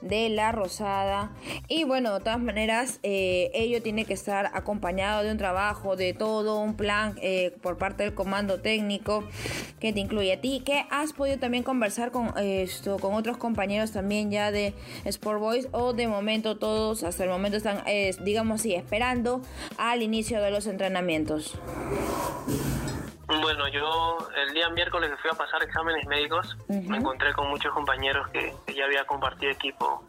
de 0.00 0.30
la 0.30 0.52
Rosada. 0.52 1.30
Y 1.68 1.84
bueno, 1.84 2.14
de 2.14 2.20
todas 2.20 2.40
maneras, 2.40 3.00
eh, 3.02 3.50
ello 3.52 3.82
tiene 3.82 4.06
que 4.06 4.14
estar 4.14 4.50
acompañado 4.54 5.22
de 5.22 5.32
un 5.32 5.36
trabajo, 5.36 5.96
de 5.96 6.14
todo 6.14 6.58
un 6.60 6.76
plan 6.78 7.18
eh, 7.20 7.54
por 7.60 7.76
parte 7.76 8.04
del 8.04 8.14
comando 8.14 8.62
técnico 8.62 9.22
que 9.80 9.92
te 9.92 10.00
incluye 10.00 10.32
a 10.32 10.40
ti, 10.40 10.62
que 10.64 10.86
has 10.88 11.12
podido 11.12 11.38
también 11.38 11.62
conversar 11.62 12.10
con 12.10 12.32
esto, 12.38 12.98
con 12.98 13.12
otros 13.12 13.36
compañeros 13.36 13.92
también 13.92 14.30
ya 14.30 14.50
de 14.50 14.72
Sport 15.04 15.40
Boys, 15.40 15.68
o 15.72 15.92
de 15.92 16.08
momento 16.08 16.56
todos 16.56 17.04
hasta 17.04 17.24
el 17.24 17.28
momento 17.28 17.58
están, 17.58 17.82
digamos 18.24 18.62
así, 18.62 18.74
esperando 18.74 19.42
al 19.76 20.00
inicio 20.00 20.40
de 20.40 20.50
los 20.50 20.66
entrenamientos. 20.66 21.58
Bueno, 23.40 23.68
yo 23.68 24.18
el 24.36 24.52
día 24.52 24.68
miércoles 24.70 25.10
que 25.10 25.16
fui 25.16 25.30
a 25.30 25.34
pasar 25.34 25.62
exámenes 25.62 26.06
médicos, 26.06 26.56
uh 26.68 26.74
-huh. 26.74 26.88
me 26.88 26.98
encontré 26.98 27.32
con 27.32 27.48
muchos 27.48 27.72
compañeros 27.72 28.28
que, 28.28 28.54
que, 28.66 28.74
ya 28.74 28.84
había 28.84 29.04
compartido 29.04 29.52
equipo 29.52 30.04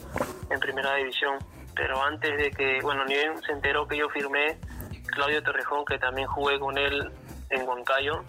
en 0.49 0.59
primera 0.59 0.95
división. 0.95 1.37
Pero 1.75 2.01
antes 2.03 2.37
de 2.37 2.51
que, 2.51 2.79
bueno, 2.81 3.05
ni 3.05 3.15
bien 3.15 3.41
se 3.43 3.51
enteró 3.51 3.87
que 3.87 3.97
yo 3.97 4.09
firmé, 4.09 4.57
Claudio 5.07 5.43
Torrejón, 5.43 5.85
que 5.85 5.97
también 5.97 6.27
jugué 6.27 6.59
con 6.59 6.77
él 6.77 7.11
en 7.49 7.67
Huancayo, 7.67 8.23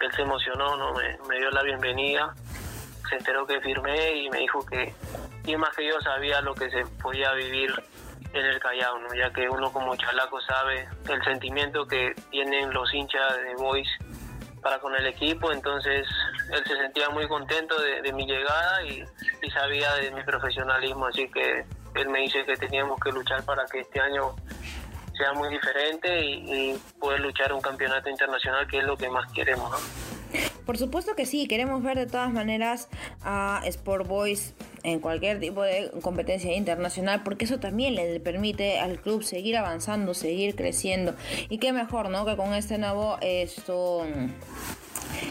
él 0.00 0.12
se 0.12 0.22
emocionó, 0.22 0.76
¿no? 0.76 0.92
me, 0.94 1.18
me 1.28 1.36
dio 1.38 1.50
la 1.50 1.62
bienvenida, 1.62 2.34
se 3.08 3.16
enteró 3.16 3.46
que 3.46 3.60
firmé 3.60 4.12
y 4.16 4.30
me 4.30 4.38
dijo 4.38 4.64
que, 4.66 4.94
y 5.44 5.56
más 5.56 5.74
que 5.76 5.86
yo 5.86 6.00
sabía 6.00 6.40
lo 6.40 6.54
que 6.54 6.70
se 6.70 6.84
podía 7.02 7.32
vivir 7.32 7.72
en 8.32 8.44
el 8.46 8.60
Callao, 8.60 8.98
¿no? 8.98 9.14
ya 9.14 9.30
que 9.32 9.48
uno 9.48 9.72
como 9.72 9.96
chalaco 9.96 10.40
sabe 10.40 10.88
el 11.08 11.22
sentimiento 11.24 11.86
que 11.86 12.14
tienen 12.30 12.72
los 12.72 12.92
hinchas 12.94 13.36
de 13.42 13.54
Boys 13.56 13.88
para 14.62 14.78
con 14.78 14.94
el 14.94 15.06
equipo, 15.06 15.52
entonces 15.52 16.06
él 16.52 16.62
se 16.66 16.76
sentía 16.76 17.08
muy 17.10 17.26
contento 17.28 17.74
de, 17.80 18.12
mi 18.12 18.26
llegada 18.26 18.82
y, 18.84 19.04
y, 19.42 19.50
sabía 19.50 19.94
de 19.94 20.10
mi 20.10 20.22
profesionalismo, 20.22 21.06
así 21.06 21.28
que 21.30 21.64
él 21.94 22.08
me 22.08 22.20
dice 22.20 22.44
que 22.44 22.56
teníamos 22.56 22.98
que 23.00 23.10
luchar 23.10 23.44
para 23.44 23.64
que 23.66 23.80
este 23.80 24.00
año 24.00 24.34
sea 25.16 25.32
muy 25.32 25.48
diferente 25.48 26.24
y, 26.24 26.72
y 26.72 26.82
poder 26.98 27.20
luchar 27.20 27.52
un 27.52 27.60
campeonato 27.60 28.08
internacional, 28.08 28.66
que 28.66 28.78
es 28.78 28.84
lo 28.84 28.96
que 28.96 29.08
más 29.08 29.30
queremos. 29.32 29.70
¿no? 29.70 29.78
Por 30.64 30.78
supuesto 30.78 31.14
que 31.16 31.26
sí, 31.26 31.48
queremos 31.48 31.82
ver 31.82 31.98
de 31.98 32.06
todas 32.06 32.32
maneras 32.32 32.88
a 33.22 33.60
Sport 33.64 34.06
Boys 34.06 34.54
en 34.82 35.00
cualquier 35.00 35.40
tipo 35.40 35.62
de 35.62 35.90
competencia 36.02 36.54
internacional, 36.54 37.22
porque 37.22 37.44
eso 37.44 37.58
también 37.58 37.94
le 37.94 38.20
permite 38.20 38.78
al 38.78 39.00
club 39.00 39.22
seguir 39.22 39.56
avanzando, 39.56 40.14
seguir 40.14 40.54
creciendo. 40.54 41.14
Y 41.48 41.58
qué 41.58 41.72
mejor, 41.72 42.10
¿no? 42.10 42.24
Que 42.24 42.36
con 42.36 42.54
este 42.54 42.78
nuevo 42.78 43.18
esto 43.20 44.06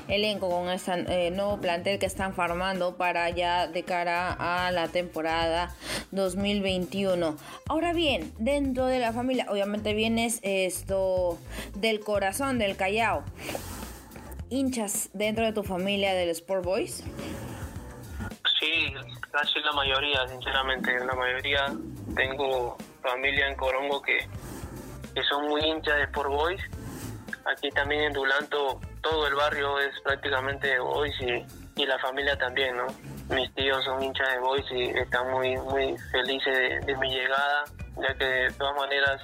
elenco, 0.07 0.49
con 0.49 0.69
este 0.69 0.91
eh, 1.07 1.31
nuevo 1.31 1.59
plantel 1.59 1.99
que 1.99 2.05
están 2.05 2.33
formando 2.33 2.97
para 2.97 3.29
ya 3.29 3.67
de 3.67 3.83
cara 3.83 4.35
a 4.39 4.71
la 4.71 4.87
temporada 4.87 5.75
2021. 6.11 7.37
Ahora 7.67 7.93
bien, 7.93 8.31
dentro 8.39 8.87
de 8.87 8.99
la 8.99 9.13
familia, 9.13 9.47
obviamente 9.49 9.93
vienes 9.93 10.39
esto 10.43 11.37
del 11.75 11.99
corazón 11.99 12.59
del 12.59 12.75
Callao 12.75 13.23
hinchas 14.49 15.09
dentro 15.13 15.45
de 15.45 15.53
tu 15.53 15.63
familia 15.63 16.13
del 16.13 16.29
Sport 16.29 16.63
Boys? 16.63 17.03
Sí, 18.59 18.93
casi 19.31 19.59
la 19.59 19.71
mayoría, 19.73 20.27
sinceramente. 20.27 20.97
La 21.05 21.13
mayoría 21.13 21.67
tengo 22.15 22.77
familia 23.01 23.47
en 23.47 23.55
Corongo 23.55 24.01
que, 24.01 24.17
que 25.13 25.23
son 25.23 25.47
muy 25.47 25.61
hinchas 25.61 25.95
de 25.97 26.03
Sport 26.03 26.29
Boys. 26.29 26.61
Aquí 27.45 27.69
también 27.71 28.01
en 28.01 28.13
Dulanto 28.13 28.79
todo 29.01 29.27
el 29.27 29.35
barrio 29.35 29.79
es 29.79 29.99
prácticamente 30.01 30.79
Boys 30.79 31.15
y, 31.21 31.81
y 31.81 31.85
la 31.85 31.97
familia 31.99 32.37
también, 32.37 32.75
¿no? 32.77 32.87
Mis 33.33 33.53
tíos 33.55 33.83
son 33.85 34.03
hinchas 34.03 34.27
de 34.33 34.39
Boys 34.39 34.65
y 34.71 34.83
están 34.89 35.31
muy, 35.31 35.55
muy 35.57 35.97
felices 36.11 36.57
de, 36.57 36.79
de 36.81 36.97
mi 36.97 37.09
llegada, 37.09 37.63
ya 38.01 38.13
que 38.15 38.25
de 38.25 38.51
todas 38.51 38.75
maneras 38.75 39.21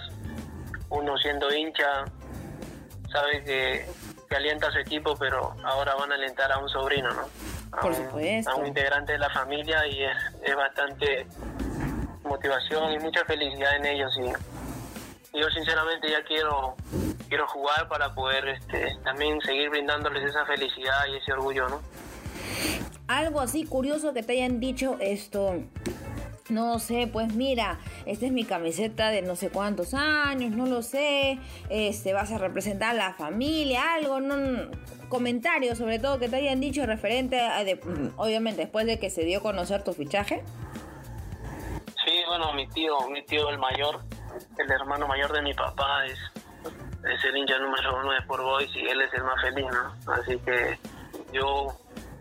uno 0.90 1.18
siendo 1.18 1.54
hincha 1.54 2.06
sabe 3.12 3.44
que 3.44 3.86
que 4.30 4.36
alienta 4.36 4.68
a 4.68 4.72
su 4.72 4.80
equipo, 4.80 5.16
pero 5.18 5.56
ahora 5.64 5.96
van 5.96 6.12
a 6.12 6.16
alentar 6.16 6.52
a 6.52 6.58
un 6.58 6.70
sobrino, 6.70 7.10
¿no? 7.14 7.30
A 7.72 7.82
Por 7.82 7.92
un, 7.92 7.98
supuesto. 7.98 8.52
A 8.52 8.56
un 8.56 8.68
integrante 8.68 9.14
de 9.14 9.20
la 9.20 9.30
familia 9.30 9.86
y 9.88 10.04
es, 10.04 10.18
es 10.44 10.56
bastante 10.56 11.28
motivación 12.24 12.94
y 12.94 13.00
mucha 13.00 13.24
felicidad 13.26 13.76
en 13.76 13.86
ellos. 13.86 14.18
Y 15.34 15.40
yo 15.40 15.50
sinceramente 15.50 16.10
ya 16.10 16.24
quiero 16.24 16.76
quiero 17.28 17.48
jugar 17.48 17.88
para 17.88 18.14
poder 18.14 18.48
este, 18.48 18.98
también 19.04 19.40
seguir 19.42 19.70
brindándoles 19.70 20.24
esa 20.24 20.46
felicidad 20.46 21.06
y 21.12 21.18
ese 21.18 21.34
orgullo, 21.34 21.70
¿no? 21.70 21.82
Algo 23.08 23.42
así 23.42 23.66
curioso 23.66 24.14
que 24.14 24.24
te 24.24 24.34
hayan 24.34 24.60
dicho 24.60 24.98
esto, 25.00 25.62
no 26.50 26.80
sé, 26.80 27.08
pues 27.12 27.34
mira, 27.34 27.80
esta 28.06 28.26
es 28.26 28.32
mi 28.32 28.46
camiseta 28.46 29.10
de 29.10 29.22
no 29.22 29.36
sé 29.36 29.50
cuántos 29.50 29.94
años, 29.94 30.52
no 30.52 30.66
lo 30.66 30.82
sé, 30.82 31.40
este, 31.70 32.14
vas 32.14 32.32
a 32.32 32.38
representar 32.38 32.92
a 32.92 32.94
la 32.94 33.14
familia, 33.14 33.94
algo, 33.94 34.20
no, 34.20 34.36
comentarios 35.08 35.78
sobre 35.78 36.00
todo 36.00 36.20
que 36.20 36.30
te 36.30 36.38
hayan 36.38 36.60
dicho 36.60 36.86
referente 36.86 37.40
a, 37.40 37.64
de, 37.64 37.80
obviamente 38.18 38.62
después 38.62 38.86
de 38.86 39.00
que 39.00 39.10
se 39.10 39.24
dio 39.24 39.40
a 39.40 39.42
conocer 39.42 39.84
tu 39.84 39.94
fichaje. 39.94 40.44
Sí, 42.06 42.24
bueno, 42.28 42.54
mi 42.54 42.68
tío, 42.68 43.10
mi 43.10 43.24
tío 43.24 43.50
el 43.50 43.58
mayor, 43.58 44.02
el 44.58 44.72
hermano 44.72 45.08
mayor 45.08 45.32
de 45.34 45.42
mi 45.42 45.54
papá 45.54 46.06
es, 46.06 46.20
es 47.04 47.26
el 47.26 47.38
hincha 47.38 47.58
número 47.58 48.00
uno 48.00 48.12
de 48.12 48.20
Sport 48.20 48.44
Boys 48.44 48.76
y 48.76 48.88
él 48.88 49.02
es 49.02 49.14
el 49.14 49.24
más 49.24 49.42
feliz, 49.42 49.66
¿no? 49.72 50.14
Así 50.14 50.38
que 50.40 50.78
yo, 51.34 51.68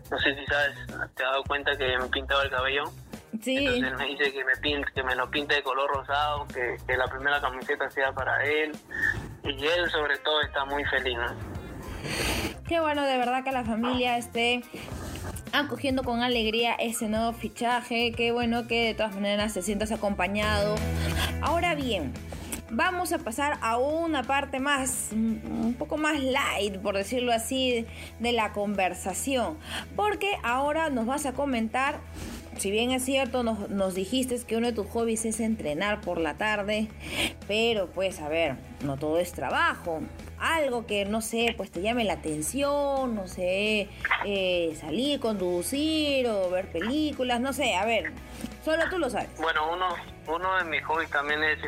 no 0.09 0.19
sé 0.19 0.35
si 0.35 0.45
sabes, 0.45 0.75
te 0.87 1.23
has 1.23 1.31
dado 1.31 1.43
cuenta 1.43 1.77
que 1.77 1.97
me 1.97 2.07
pintaba 2.07 2.43
el 2.43 2.49
cabello. 2.49 2.83
Sí. 3.41 3.57
Entonces 3.57 3.97
me 3.97 4.05
dice 4.07 4.31
que 4.31 4.43
me, 4.43 4.55
pinte, 4.55 4.91
que 4.93 5.03
me 5.03 5.13
lo 5.13 5.29
pinte 5.29 5.55
de 5.55 5.63
color 5.63 5.89
rosado, 5.93 6.47
que, 6.47 6.77
que, 6.87 6.97
la 6.97 7.05
primera 7.05 7.39
camiseta 7.41 7.89
sea 7.91 8.11
para 8.11 8.43
él. 8.43 8.71
Y 9.43 9.67
él 9.67 9.89
sobre 9.91 10.17
todo 10.19 10.41
está 10.41 10.65
muy 10.65 10.83
feliz, 10.85 11.17
¿no? 11.17 11.35
Qué 12.67 12.79
bueno, 12.79 13.03
de 13.03 13.15
verdad 13.19 13.43
que 13.43 13.51
la 13.51 13.63
familia 13.63 14.17
esté 14.17 14.63
acogiendo 15.53 16.03
con 16.03 16.23
alegría 16.23 16.73
ese 16.73 17.07
nuevo 17.07 17.31
fichaje, 17.31 18.11
que 18.11 18.31
bueno 18.31 18.65
que 18.65 18.87
de 18.87 18.93
todas 18.95 19.13
maneras 19.13 19.53
te 19.53 19.61
sientas 19.61 19.91
acompañado. 19.91 20.75
Ahora 21.41 21.75
bien, 21.75 22.11
vamos 22.71 23.13
a 23.13 23.19
pasar 23.19 23.59
a 23.61 23.77
una 23.77 24.23
parte 24.23 24.59
más, 24.59 25.09
un 25.11 25.75
poco 25.77 25.97
más 25.97 26.19
light, 26.19 26.77
por 26.77 26.97
decirlo 26.97 27.33
así, 27.33 27.85
de 28.19 28.31
la 28.31 28.51
conversación. 28.51 29.57
Porque 29.95 30.31
ahora 30.43 30.89
nos 30.89 31.05
vas 31.05 31.27
a 31.27 31.33
comentar, 31.33 31.99
si 32.57 32.71
bien 32.71 32.91
es 32.91 33.03
cierto, 33.03 33.43
nos, 33.43 33.69
nos 33.69 33.95
dijiste 33.95 34.39
que 34.45 34.57
uno 34.57 34.67
de 34.67 34.73
tus 34.73 34.87
hobbies 34.87 35.25
es 35.25 35.39
entrenar 35.39 36.01
por 36.01 36.19
la 36.19 36.35
tarde, 36.35 36.87
pero 37.47 37.87
pues 37.87 38.21
a 38.21 38.29
ver, 38.29 38.55
no 38.83 38.97
todo 38.97 39.19
es 39.19 39.31
trabajo 39.33 40.01
algo 40.39 40.85
que 40.85 41.05
no 41.05 41.21
sé, 41.21 41.53
pues 41.55 41.71
te 41.71 41.81
llame 41.81 42.03
la 42.03 42.13
atención, 42.13 43.15
no 43.15 43.27
sé, 43.27 43.89
eh, 44.25 44.77
salir, 44.79 45.19
conducir 45.19 46.27
o 46.27 46.49
ver 46.49 46.71
películas, 46.71 47.39
no 47.39 47.53
sé, 47.53 47.75
a 47.75 47.85
ver, 47.85 48.11
solo 48.63 48.83
tú 48.89 48.97
lo 48.97 49.09
sabes. 49.09 49.29
Bueno, 49.37 49.71
uno, 49.71 49.95
uno 50.27 50.57
de 50.57 50.63
mis 50.65 50.83
hobbies 50.83 51.09
también 51.09 51.43
es 51.43 51.59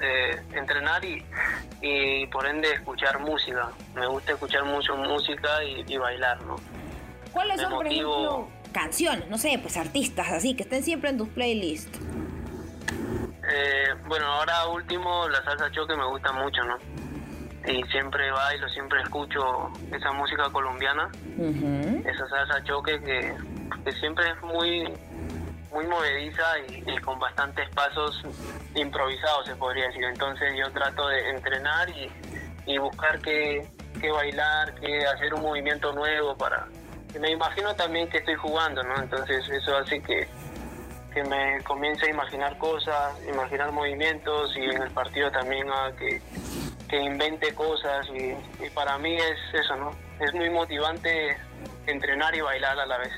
eh, 0.00 0.40
entrenar 0.54 1.04
y, 1.04 1.24
y 1.82 2.26
por 2.26 2.46
ende 2.46 2.72
escuchar 2.72 3.18
música. 3.20 3.70
Me 3.94 4.06
gusta 4.06 4.32
escuchar 4.32 4.64
mucho 4.64 4.96
música 4.96 5.62
y, 5.64 5.96
bailar, 5.96 6.42
¿no? 6.42 6.56
¿Cuáles 7.32 7.60
son, 7.60 7.72
por 7.72 7.86
ejemplo, 7.86 8.48
canciones, 8.70 9.28
no 9.28 9.38
sé, 9.38 9.58
pues 9.60 9.76
artistas 9.76 10.30
así, 10.30 10.54
que 10.54 10.62
estén 10.62 10.82
siempre 10.82 11.10
en 11.10 11.18
tus 11.18 11.28
playlists? 11.28 11.98
Eh, 13.52 13.94
bueno, 14.06 14.26
ahora 14.26 14.68
último 14.68 15.28
la 15.28 15.42
salsa 15.42 15.70
choque 15.70 15.96
me 15.96 16.06
gusta 16.06 16.32
mucho, 16.32 16.62
¿no? 16.64 16.78
y 17.66 17.82
siempre 17.90 18.30
bailo, 18.30 18.68
siempre 18.70 19.02
escucho 19.02 19.70
esa 19.92 20.12
música 20.12 20.48
colombiana, 20.50 21.10
esa 22.04 22.28
salsa 22.28 22.62
choque 22.64 23.00
que, 23.02 23.34
siempre 23.98 24.30
es 24.30 24.42
muy 24.42 24.92
muy 25.72 25.86
movediza 25.86 26.42
y, 26.68 26.96
con 26.98 27.18
bastantes 27.20 27.68
pasos 27.70 28.22
improvisados 28.74 29.46
se 29.46 29.54
podría 29.54 29.86
decir. 29.86 30.04
Entonces 30.04 30.52
yo 30.56 30.70
trato 30.72 31.06
de 31.08 31.30
entrenar 31.30 31.88
y, 31.90 32.10
y 32.66 32.78
buscar 32.78 33.20
qué, 33.20 33.68
bailar, 34.12 34.74
qué 34.80 35.06
hacer 35.06 35.32
un 35.34 35.42
movimiento 35.42 35.92
nuevo 35.92 36.36
para... 36.36 36.66
Me 37.18 37.30
imagino 37.30 37.74
también 37.74 38.08
que 38.08 38.18
estoy 38.18 38.34
jugando, 38.34 38.82
¿no? 38.82 38.96
Entonces 39.02 39.48
eso 39.48 39.76
hace 39.76 40.02
que, 40.02 40.28
que 41.12 41.24
me 41.24 41.62
comience 41.64 42.06
a 42.06 42.10
imaginar 42.10 42.56
cosas, 42.58 43.14
imaginar 43.28 43.72
movimientos 43.72 44.56
y 44.56 44.64
en 44.64 44.82
el 44.82 44.90
partido 44.90 45.30
también 45.30 45.68
a 45.70 45.92
que 45.96 46.22
que 46.90 47.00
invente 47.00 47.54
cosas 47.54 48.06
y, 48.08 48.68
para 48.70 48.98
mí 48.98 49.14
es 49.14 49.38
eso, 49.54 49.76
¿no? 49.76 49.92
Es 50.18 50.34
muy 50.34 50.50
motivante 50.50 51.36
entrenar 51.86 52.34
y 52.34 52.40
bailar 52.40 52.78
a 52.78 52.86
la 52.86 52.98
vez. 52.98 53.12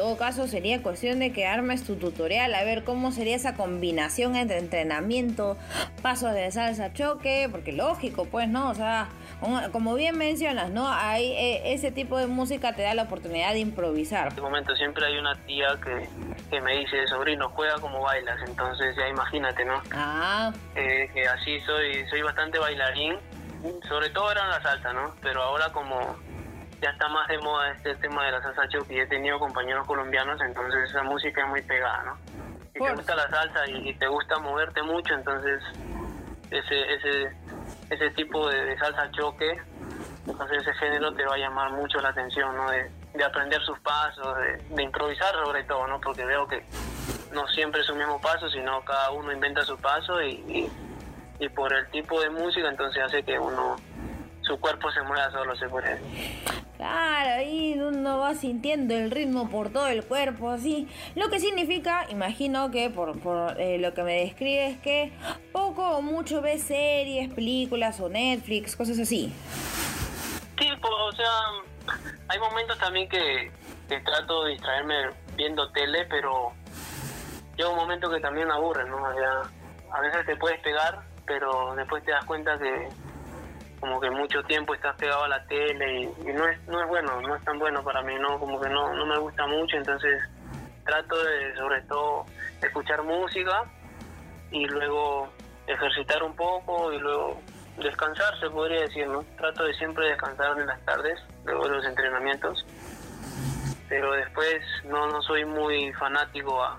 Todo 0.00 0.16
caso 0.16 0.48
sería 0.48 0.82
cuestión 0.82 1.18
de 1.18 1.30
que 1.30 1.46
armes 1.46 1.84
tu 1.84 1.96
tutorial, 1.96 2.54
a 2.54 2.64
ver 2.64 2.84
cómo 2.84 3.12
sería 3.12 3.36
esa 3.36 3.54
combinación 3.54 4.34
entre 4.34 4.56
entrenamiento, 4.56 5.58
pasos 6.00 6.32
de 6.32 6.50
salsa 6.50 6.94
choque, 6.94 7.50
porque 7.52 7.72
lógico, 7.72 8.24
pues, 8.24 8.48
¿no? 8.48 8.70
O 8.70 8.74
sea, 8.74 9.10
como 9.72 9.94
bien 9.94 10.16
mencionas, 10.16 10.70
¿no? 10.70 10.90
Hay, 10.90 11.32
eh, 11.32 11.74
ese 11.74 11.92
tipo 11.92 12.16
de 12.16 12.28
música 12.28 12.74
te 12.74 12.80
da 12.80 12.94
la 12.94 13.02
oportunidad 13.02 13.52
de 13.52 13.58
improvisar. 13.58 14.22
En 14.22 14.28
este 14.28 14.40
momento 14.40 14.74
siempre 14.74 15.04
hay 15.04 15.18
una 15.18 15.34
tía 15.44 15.78
que, 15.84 16.08
que 16.48 16.62
me 16.62 16.78
dice, 16.78 17.06
sobrino, 17.06 17.50
juega 17.50 17.74
como 17.74 18.00
bailas, 18.00 18.40
entonces 18.48 18.96
ya 18.96 19.06
imagínate, 19.06 19.66
¿no? 19.66 19.82
Ah. 19.92 20.50
Eh, 20.76 21.10
que 21.12 21.28
así 21.28 21.60
soy, 21.66 22.08
soy 22.08 22.22
bastante 22.22 22.58
bailarín, 22.58 23.16
sobre 23.86 24.08
todo 24.08 24.32
era 24.32 24.44
en 24.44 24.48
la 24.48 24.62
salsa, 24.62 24.94
¿no? 24.94 25.14
Pero 25.20 25.42
ahora 25.42 25.70
como 25.72 26.16
ya 26.80 26.90
está 26.90 27.08
más 27.08 27.28
de 27.28 27.38
moda 27.38 27.72
este 27.72 27.94
tema 27.96 28.24
de 28.24 28.32
la 28.32 28.42
salsa 28.42 28.68
choque 28.68 28.94
y 28.94 29.00
he 29.00 29.06
tenido 29.06 29.38
compañeros 29.38 29.86
colombianos, 29.86 30.40
entonces 30.40 30.90
esa 30.90 31.02
música 31.02 31.42
es 31.42 31.48
muy 31.48 31.62
pegada, 31.62 32.02
¿no? 32.04 32.18
Si 32.72 32.78
te 32.78 32.92
gusta 32.94 33.14
la 33.16 33.28
salsa 33.28 33.68
y, 33.68 33.90
y 33.90 33.94
te 33.94 34.06
gusta 34.06 34.38
moverte 34.38 34.82
mucho, 34.82 35.14
entonces 35.14 35.62
ese, 36.50 36.94
ese 36.94 37.36
ese 37.90 38.10
tipo 38.10 38.48
de, 38.48 38.78
salsa 38.78 39.10
choque, 39.10 39.60
entonces 40.26 40.62
ese 40.62 40.72
género 40.74 41.12
te 41.12 41.24
va 41.24 41.34
a 41.34 41.38
llamar 41.38 41.72
mucho 41.72 42.00
la 42.00 42.10
atención, 42.10 42.56
¿no? 42.56 42.70
De, 42.70 42.90
aprender 43.24 43.60
sus 43.62 43.78
pasos, 43.80 44.36
de, 44.70 44.82
improvisar 44.82 45.34
sobre 45.44 45.64
todo, 45.64 45.86
¿no? 45.88 46.00
Porque 46.00 46.24
veo 46.24 46.46
que 46.46 46.64
no 47.32 47.46
siempre 47.48 47.80
es 47.82 47.88
un 47.90 47.98
mismo 47.98 48.20
paso, 48.20 48.48
sino 48.48 48.80
cada 48.82 49.10
uno 49.10 49.32
inventa 49.32 49.62
su 49.62 49.76
paso 49.76 50.22
y, 50.22 50.70
y, 51.38 51.48
por 51.50 51.72
el 51.72 51.90
tipo 51.90 52.20
de 52.20 52.30
música 52.30 52.68
entonces 52.68 53.02
hace 53.02 53.22
que 53.22 53.38
uno 53.38 53.76
su 54.42 54.58
cuerpo 54.60 54.90
se 54.90 55.02
mueva 55.02 55.30
solo, 55.30 55.54
se 55.56 55.68
puede 55.68 56.00
Claro, 56.80 57.32
ahí 57.32 57.78
uno 57.78 58.20
va 58.20 58.34
sintiendo 58.34 58.94
el 58.94 59.10
ritmo 59.10 59.50
por 59.50 59.68
todo 59.68 59.88
el 59.88 60.02
cuerpo, 60.02 60.48
así. 60.48 60.88
Lo 61.14 61.28
que 61.28 61.38
significa, 61.38 62.06
imagino 62.08 62.70
que 62.70 62.88
por, 62.88 63.20
por 63.20 63.60
eh, 63.60 63.76
lo 63.76 63.92
que 63.92 64.02
me 64.02 64.24
describes, 64.24 64.78
que 64.78 65.12
poco 65.52 65.86
o 65.98 66.00
mucho 66.00 66.40
ves 66.40 66.62
series, 66.62 67.30
películas 67.34 68.00
o 68.00 68.08
Netflix, 68.08 68.76
cosas 68.76 68.98
así. 68.98 69.30
Sí, 70.58 70.68
pues, 70.80 70.92
o 71.02 71.12
sea, 71.12 71.98
hay 72.28 72.38
momentos 72.38 72.78
también 72.78 73.10
que, 73.10 73.52
trato 74.02 74.44
de 74.44 74.52
distraerme 74.52 75.10
viendo 75.36 75.70
tele, 75.72 76.06
pero 76.08 76.52
llega 77.58 77.68
un 77.68 77.76
momento 77.76 78.08
que 78.08 78.20
también 78.20 78.50
aburre, 78.50 78.88
¿no? 78.88 79.02
O 79.02 79.12
sea, 79.12 79.42
a 79.92 80.00
veces 80.00 80.24
te 80.24 80.34
puedes 80.36 80.58
pegar, 80.60 81.02
pero 81.26 81.74
después 81.74 82.02
te 82.04 82.12
das 82.12 82.24
cuenta 82.24 82.58
que 82.58 82.88
como 83.80 83.98
que 83.98 84.10
mucho 84.10 84.42
tiempo 84.42 84.74
estás 84.74 84.94
pegado 84.96 85.24
a 85.24 85.28
la 85.28 85.44
tele 85.46 86.02
y, 86.02 86.06
no 86.32 86.46
es 86.46 86.68
no 86.68 86.82
es 86.82 86.88
bueno 86.88 87.20
no 87.22 87.34
es 87.34 87.44
tan 87.44 87.58
bueno 87.58 87.82
para 87.82 88.02
mí 88.02 88.14
no 88.20 88.38
como 88.38 88.60
que 88.60 88.68
no 88.68 88.92
no 88.92 89.06
me 89.06 89.18
gusta 89.18 89.46
mucho 89.46 89.76
entonces 89.76 90.22
trato 90.84 91.16
de 91.24 91.56
sobre 91.56 91.80
todo 91.82 92.26
escuchar 92.62 93.02
música 93.02 93.64
y 94.50 94.66
luego 94.66 95.28
ejercitar 95.66 96.22
un 96.22 96.36
poco 96.36 96.92
y 96.92 96.98
luego 96.98 97.40
descansar 97.78 98.38
se 98.38 98.50
podría 98.50 98.82
decir 98.82 99.08
no 99.08 99.24
trato 99.38 99.64
de 99.64 99.74
siempre 99.74 100.08
descansar 100.08 100.58
en 100.58 100.66
las 100.66 100.80
tardes 100.84 101.18
luego 101.44 101.64
de 101.64 101.76
los 101.76 101.86
entrenamientos 101.86 102.66
pero 103.88 104.12
después 104.12 104.62
no 104.84 105.06
no 105.06 105.22
soy 105.22 105.44
muy 105.46 105.90
fanático 105.94 106.62
a, 106.62 106.78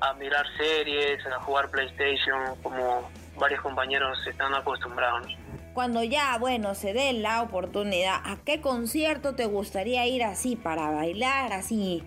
a 0.00 0.14
mirar 0.14 0.46
series 0.56 1.26
a 1.26 1.40
jugar 1.40 1.68
PlayStation 1.70 2.54
como 2.62 3.10
varios 3.36 3.60
compañeros 3.62 4.18
están 4.26 4.54
acostumbrados 4.54 5.26
cuando 5.74 6.02
ya, 6.02 6.36
bueno, 6.38 6.74
se 6.74 6.92
dé 6.92 7.12
la 7.12 7.42
oportunidad, 7.42 8.16
¿a 8.24 8.38
qué 8.44 8.60
concierto 8.60 9.34
te 9.34 9.46
gustaría 9.46 10.06
ir 10.06 10.24
así 10.24 10.56
para 10.56 10.90
bailar, 10.90 11.52
así 11.52 12.04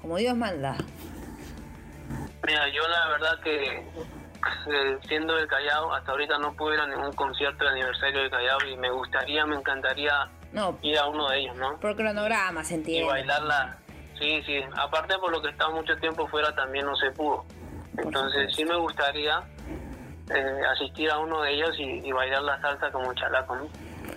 como 0.00 0.16
Dios 0.16 0.36
manda? 0.36 0.76
Mira, 2.46 2.68
yo 2.68 2.86
la 2.88 3.08
verdad 3.08 3.40
que 3.42 3.86
eh, 4.68 4.98
siendo 5.06 5.34
del 5.34 5.46
Callao, 5.46 5.92
hasta 5.94 6.10
ahorita 6.12 6.38
no 6.38 6.52
pude 6.54 6.74
ir 6.74 6.80
a 6.80 6.86
ningún 6.86 7.12
concierto 7.12 7.64
de 7.64 7.70
aniversario 7.70 8.20
del 8.20 8.30
Callao 8.30 8.58
y 8.68 8.76
me 8.76 8.90
gustaría, 8.90 9.46
me 9.46 9.56
encantaría 9.56 10.28
ir 10.82 10.98
a 10.98 11.06
uno 11.06 11.28
de 11.28 11.38
ellos, 11.38 11.56
¿no? 11.56 11.78
Por 11.78 11.96
cronograma, 11.96 12.64
se 12.64 12.74
entiende. 12.74 13.04
Y 13.04 13.08
bailarla, 13.08 13.78
sí, 14.18 14.42
sí. 14.44 14.60
Aparte 14.76 15.18
por 15.18 15.30
lo 15.30 15.40
que 15.40 15.50
estaba 15.50 15.72
mucho 15.72 15.96
tiempo 15.96 16.26
fuera 16.28 16.54
también 16.54 16.86
no 16.86 16.96
se 16.96 17.10
pudo. 17.12 17.44
Entonces 17.96 18.54
sí 18.56 18.64
me 18.64 18.76
gustaría 18.76 19.42
eh, 20.30 20.60
asistir 20.72 21.10
a 21.10 21.18
uno 21.18 21.42
de 21.42 21.54
ellos 21.54 21.70
y, 21.78 22.12
bailar 22.12 22.42
la 22.42 22.60
salsa 22.60 22.90
como 22.90 23.12
chalaco, 23.14 23.56
¿no? 23.56 23.68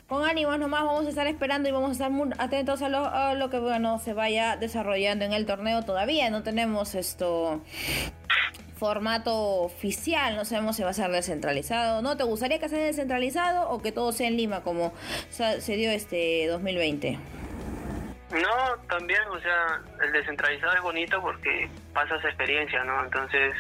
Con 0.07 0.23
ánimos 0.23 0.59
nomás 0.59 0.83
vamos 0.83 1.05
a 1.05 1.09
estar 1.09 1.25
esperando 1.27 1.67
y 1.67 1.71
vamos 1.71 1.89
a 1.89 1.93
estar 1.93 2.11
muy 2.11 2.29
atentos 2.37 2.81
a 2.81 2.89
lo, 2.89 3.05
a 3.05 3.33
lo 3.33 3.49
que 3.49 3.59
bueno 3.59 3.97
se 3.97 4.13
vaya 4.13 4.55
desarrollando 4.55 5.25
en 5.25 5.33
el 5.33 5.45
torneo 5.45 5.83
todavía. 5.83 6.29
No 6.29 6.43
tenemos 6.43 6.93
esto 6.93 7.61
formato 8.77 9.61
oficial, 9.61 10.35
no 10.35 10.45
sabemos 10.45 10.75
si 10.75 10.83
va 10.83 10.89
a 10.89 10.93
ser 10.93 11.09
descentralizado. 11.09 12.01
¿No 12.01 12.17
te 12.17 12.23
gustaría 12.23 12.59
que 12.59 12.69
sea 12.69 12.79
descentralizado 12.79 13.69
o 13.69 13.81
que 13.81 13.91
todo 13.91 14.11
sea 14.11 14.27
en 14.27 14.37
Lima 14.37 14.61
como 14.61 14.93
se 15.29 15.75
dio 15.75 15.91
este 15.91 16.47
2020? 16.47 17.17
No, 18.31 18.77
también, 18.89 19.21
o 19.31 19.39
sea, 19.39 19.81
el 20.03 20.11
descentralizado 20.11 20.73
es 20.73 20.81
bonito 20.81 21.21
porque 21.21 21.69
pasas 21.93 22.23
experiencia, 22.25 22.83
¿no? 22.83 23.03
Entonces, 23.03 23.53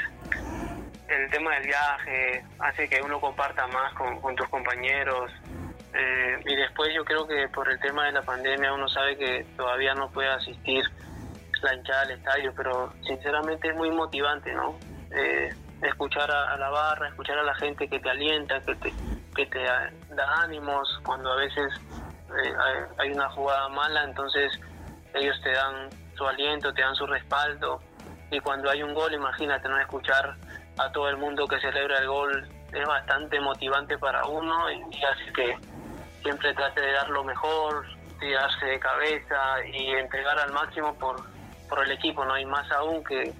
el 1.07 1.29
tema 1.29 1.53
del 1.55 1.67
viaje 1.67 2.43
hace 2.59 2.87
que 2.89 3.01
uno 3.01 3.19
comparta 3.19 3.67
más 3.67 3.93
con, 3.93 4.35
tus 4.35 4.47
compañeros. 4.49 5.31
Eh, 5.93 6.39
y 6.45 6.55
después 6.55 6.93
yo 6.93 7.05
creo 7.05 7.25
que 7.25 7.47
por 7.49 7.71
el 7.71 7.79
tema 7.79 8.05
de 8.05 8.11
la 8.11 8.21
pandemia 8.21 8.73
uno 8.73 8.89
sabe 8.89 9.17
que 9.17 9.45
todavía 9.55 9.93
no 9.93 10.09
puede 10.09 10.29
asistir 10.29 10.83
la 11.61 11.73
hinchada 11.73 12.01
al 12.01 12.11
estadio, 12.11 12.53
pero 12.55 12.93
sinceramente 13.05 13.69
es 13.69 13.75
muy 13.75 13.89
motivante, 13.91 14.53
¿no? 14.53 14.77
Eh, 15.11 15.53
escuchar 15.81 16.29
a, 16.29 16.57
la 16.57 16.69
barra, 16.69 17.07
escuchar 17.07 17.37
a 17.37 17.43
la 17.43 17.55
gente 17.55 17.87
que 17.87 17.99
te 17.99 18.09
alienta, 18.09 18.59
que 18.61 18.75
te, 18.75 18.93
que 19.35 19.45
te 19.45 19.63
da 19.63 20.41
ánimos 20.41 20.99
cuando 21.03 21.31
a 21.31 21.35
veces 21.37 21.73
eh, 22.43 22.53
hay 22.97 23.11
una 23.11 23.29
jugada 23.29 23.69
mala, 23.69 24.03
entonces 24.03 24.51
ellos 25.13 25.39
te 25.43 25.51
dan 25.51 25.89
su 26.17 26.25
aliento, 26.25 26.73
te 26.73 26.81
dan 26.81 26.95
su 26.95 27.05
respaldo 27.07 27.79
y 28.31 28.39
cuando 28.39 28.69
hay 28.69 28.83
un 28.83 28.93
gol, 28.93 29.13
imagínate, 29.13 29.69
no 29.69 29.79
escuchar 29.79 30.35
a 30.77 30.91
todo 30.91 31.09
el 31.09 31.17
mundo 31.17 31.47
que 31.47 31.59
celebra 31.59 31.97
el 31.99 32.07
gol 32.07 32.47
es 32.71 32.87
bastante 32.87 33.39
motivante 33.39 33.97
para 33.97 34.25
uno 34.25 34.69
y, 34.71 35.03
hace 35.03 35.31
que 35.33 35.57
siempre 36.21 36.53
trate 36.53 36.81
de 36.81 36.91
dar 36.91 37.09
lo 37.09 37.23
mejor, 37.23 37.85
tirarse 38.19 38.65
de 38.65 38.79
cabeza 38.79 39.65
y 39.71 39.91
entregar 39.91 40.37
al 40.39 40.51
máximo 40.51 40.93
por, 40.95 41.15
por 41.69 41.83
el 41.83 41.91
equipo, 41.91 42.25
¿no? 42.25 42.37
Y 42.37 42.45
más 42.45 42.69
aún 42.71 43.03
que, 43.03 43.33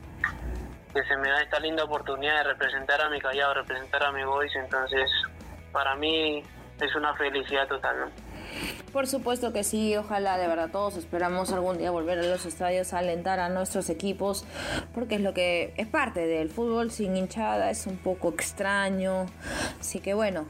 que 0.93 1.03
se 1.03 1.17
me 1.17 1.29
da 1.29 1.41
esta 1.41 1.59
linda 1.59 1.83
oportunidad 1.83 2.37
de 2.37 2.43
representar 2.53 3.01
a 3.01 3.09
mi 3.09 3.19
Callao, 3.19 3.53
representar 3.53 4.03
a 4.03 4.11
mi 4.11 4.23
Boys, 4.23 4.55
entonces 4.55 5.09
para 5.71 5.95
mí 5.95 6.43
es 6.79 6.95
una 6.95 7.13
felicidad 7.15 7.67
total, 7.67 7.99
¿no? 7.99 8.24
Por 8.93 9.07
supuesto 9.07 9.51
que 9.51 9.63
sí, 9.63 9.95
ojalá 9.95 10.37
de 10.37 10.47
verdad 10.47 10.69
todos 10.71 10.95
esperamos 10.97 11.51
algún 11.51 11.77
día 11.77 11.91
volver 11.91 12.19
a 12.19 12.23
los 12.23 12.45
estadios 12.45 12.93
a 12.93 12.99
alentar 12.99 13.39
a 13.39 13.49
nuestros 13.49 13.89
equipos, 13.89 14.45
porque 14.93 15.15
es 15.15 15.21
lo 15.21 15.33
que 15.33 15.73
es 15.77 15.87
parte 15.87 16.25
del 16.25 16.49
fútbol 16.49 16.91
sin 16.91 17.15
hinchada, 17.17 17.69
es 17.71 17.87
un 17.87 17.97
poco 17.97 18.29
extraño. 18.29 19.25
Así 19.79 19.99
que 19.99 20.13
bueno, 20.13 20.45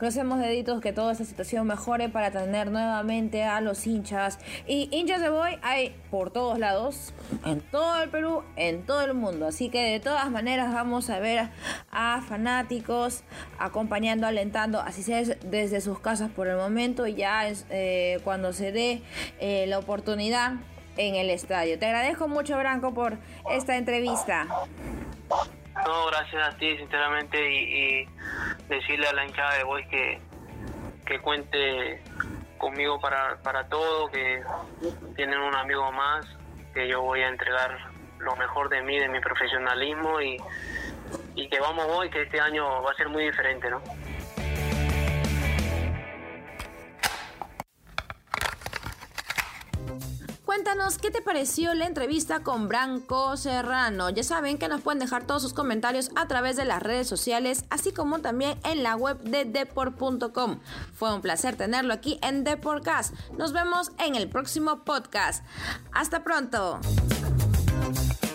Crucemos 0.00 0.38
deditos 0.38 0.80
que 0.80 0.94
toda 0.94 1.12
esta 1.12 1.26
situación 1.26 1.66
mejore 1.66 2.08
para 2.08 2.30
tener 2.30 2.70
nuevamente 2.70 3.44
a 3.44 3.60
los 3.60 3.86
hinchas. 3.86 4.38
Y 4.66 4.88
hinchas 4.92 5.20
de 5.20 5.28
Boy 5.28 5.58
hay 5.60 5.94
por 6.10 6.30
todos 6.30 6.58
lados, 6.58 7.12
en 7.44 7.60
todo 7.60 8.02
el 8.02 8.08
Perú, 8.08 8.42
en 8.56 8.86
todo 8.86 9.02
el 9.04 9.12
mundo. 9.12 9.46
Así 9.48 9.68
que 9.68 9.82
de 9.82 10.00
todas 10.00 10.30
maneras 10.30 10.72
vamos 10.72 11.10
a 11.10 11.18
ver 11.18 11.50
a 11.90 12.22
fanáticos 12.26 13.24
acompañando, 13.58 14.26
alentando, 14.26 14.80
así 14.80 15.02
sea 15.02 15.22
desde 15.22 15.82
sus 15.82 16.00
casas 16.00 16.30
por 16.30 16.48
el 16.48 16.56
momento. 16.56 17.06
Ya 17.06 17.46
es, 17.46 17.66
eh, 17.68 18.20
cuando 18.24 18.54
se 18.54 18.72
dé 18.72 19.02
eh, 19.38 19.66
la 19.66 19.78
oportunidad 19.78 20.54
en 20.96 21.14
el 21.14 21.28
estadio. 21.28 21.78
Te 21.78 21.84
agradezco 21.84 22.26
mucho, 22.26 22.56
Branco, 22.56 22.94
por 22.94 23.18
esta 23.50 23.76
entrevista. 23.76 24.46
No, 25.86 26.06
gracias 26.06 26.48
a 26.48 26.56
ti, 26.56 26.76
sinceramente, 26.76 27.38
y, 27.38 28.08
decirle 28.68 29.08
a 29.08 29.12
la 29.12 29.24
hinchada 29.24 29.54
de 29.54 29.64
Boys 29.64 29.86
que, 29.88 30.20
que 31.06 31.18
cuente 31.20 32.02
conmigo 32.58 33.00
para, 33.00 33.36
para 33.42 33.66
todo, 33.68 34.08
que 34.10 34.42
tienen 35.16 35.40
un 35.40 35.54
amigo 35.54 35.90
más, 35.92 36.26
que 36.74 36.86
yo 36.88 37.00
voy 37.02 37.22
a 37.22 37.28
entregar 37.28 37.76
lo 38.18 38.36
mejor 38.36 38.68
de 38.68 38.82
mí, 38.82 38.98
de 38.98 39.08
mi 39.08 39.20
profesionalismo 39.20 40.20
y, 40.20 40.36
y 41.34 41.48
que 41.48 41.58
vamos 41.58 41.86
hoy, 41.88 42.10
que 42.10 42.22
este 42.22 42.40
año 42.40 42.82
va 42.82 42.92
a 42.92 42.94
ser 42.94 43.08
muy 43.08 43.24
diferente, 43.24 43.70
¿no? 43.70 43.82
Cuéntanos 50.50 50.98
qué 50.98 51.12
te 51.12 51.22
pareció 51.22 51.74
la 51.74 51.86
entrevista 51.86 52.40
con 52.40 52.66
Branco 52.66 53.36
Serrano. 53.36 54.10
Ya 54.10 54.24
saben 54.24 54.58
que 54.58 54.66
nos 54.66 54.80
pueden 54.80 54.98
dejar 54.98 55.24
todos 55.24 55.42
sus 55.42 55.52
comentarios 55.52 56.10
a 56.16 56.26
través 56.26 56.56
de 56.56 56.64
las 56.64 56.82
redes 56.82 57.06
sociales, 57.06 57.64
así 57.70 57.92
como 57.92 58.18
también 58.18 58.58
en 58.64 58.82
la 58.82 58.96
web 58.96 59.20
de 59.20 59.44
deport.com. 59.44 60.58
Fue 60.92 61.14
un 61.14 61.20
placer 61.20 61.54
tenerlo 61.54 61.94
aquí 61.94 62.18
en 62.20 62.42
Deportcast. 62.42 63.14
Nos 63.38 63.52
vemos 63.52 63.92
en 64.04 64.16
el 64.16 64.28
próximo 64.28 64.84
podcast. 64.84 65.44
Hasta 65.92 66.24
pronto. 66.24 66.80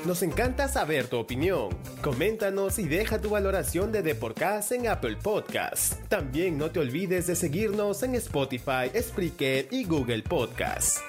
Nos 0.05 0.23
encanta 0.23 0.69
saber 0.69 1.07
tu 1.07 1.17
opinión. 1.17 1.69
Coméntanos 2.01 2.79
y 2.79 2.87
deja 2.87 3.19
tu 3.19 3.31
valoración 3.31 3.91
de 3.91 4.03
Deporcast 4.03 4.71
en 4.71 4.87
Apple 4.87 5.17
Podcasts. 5.17 5.97
También 6.07 6.57
no 6.57 6.71
te 6.71 6.79
olvides 6.79 7.27
de 7.27 7.35
seguirnos 7.35 8.03
en 8.03 8.15
Spotify, 8.15 8.89
Spreaker 8.97 9.67
y 9.69 9.83
Google 9.83 10.23
Podcasts. 10.23 11.01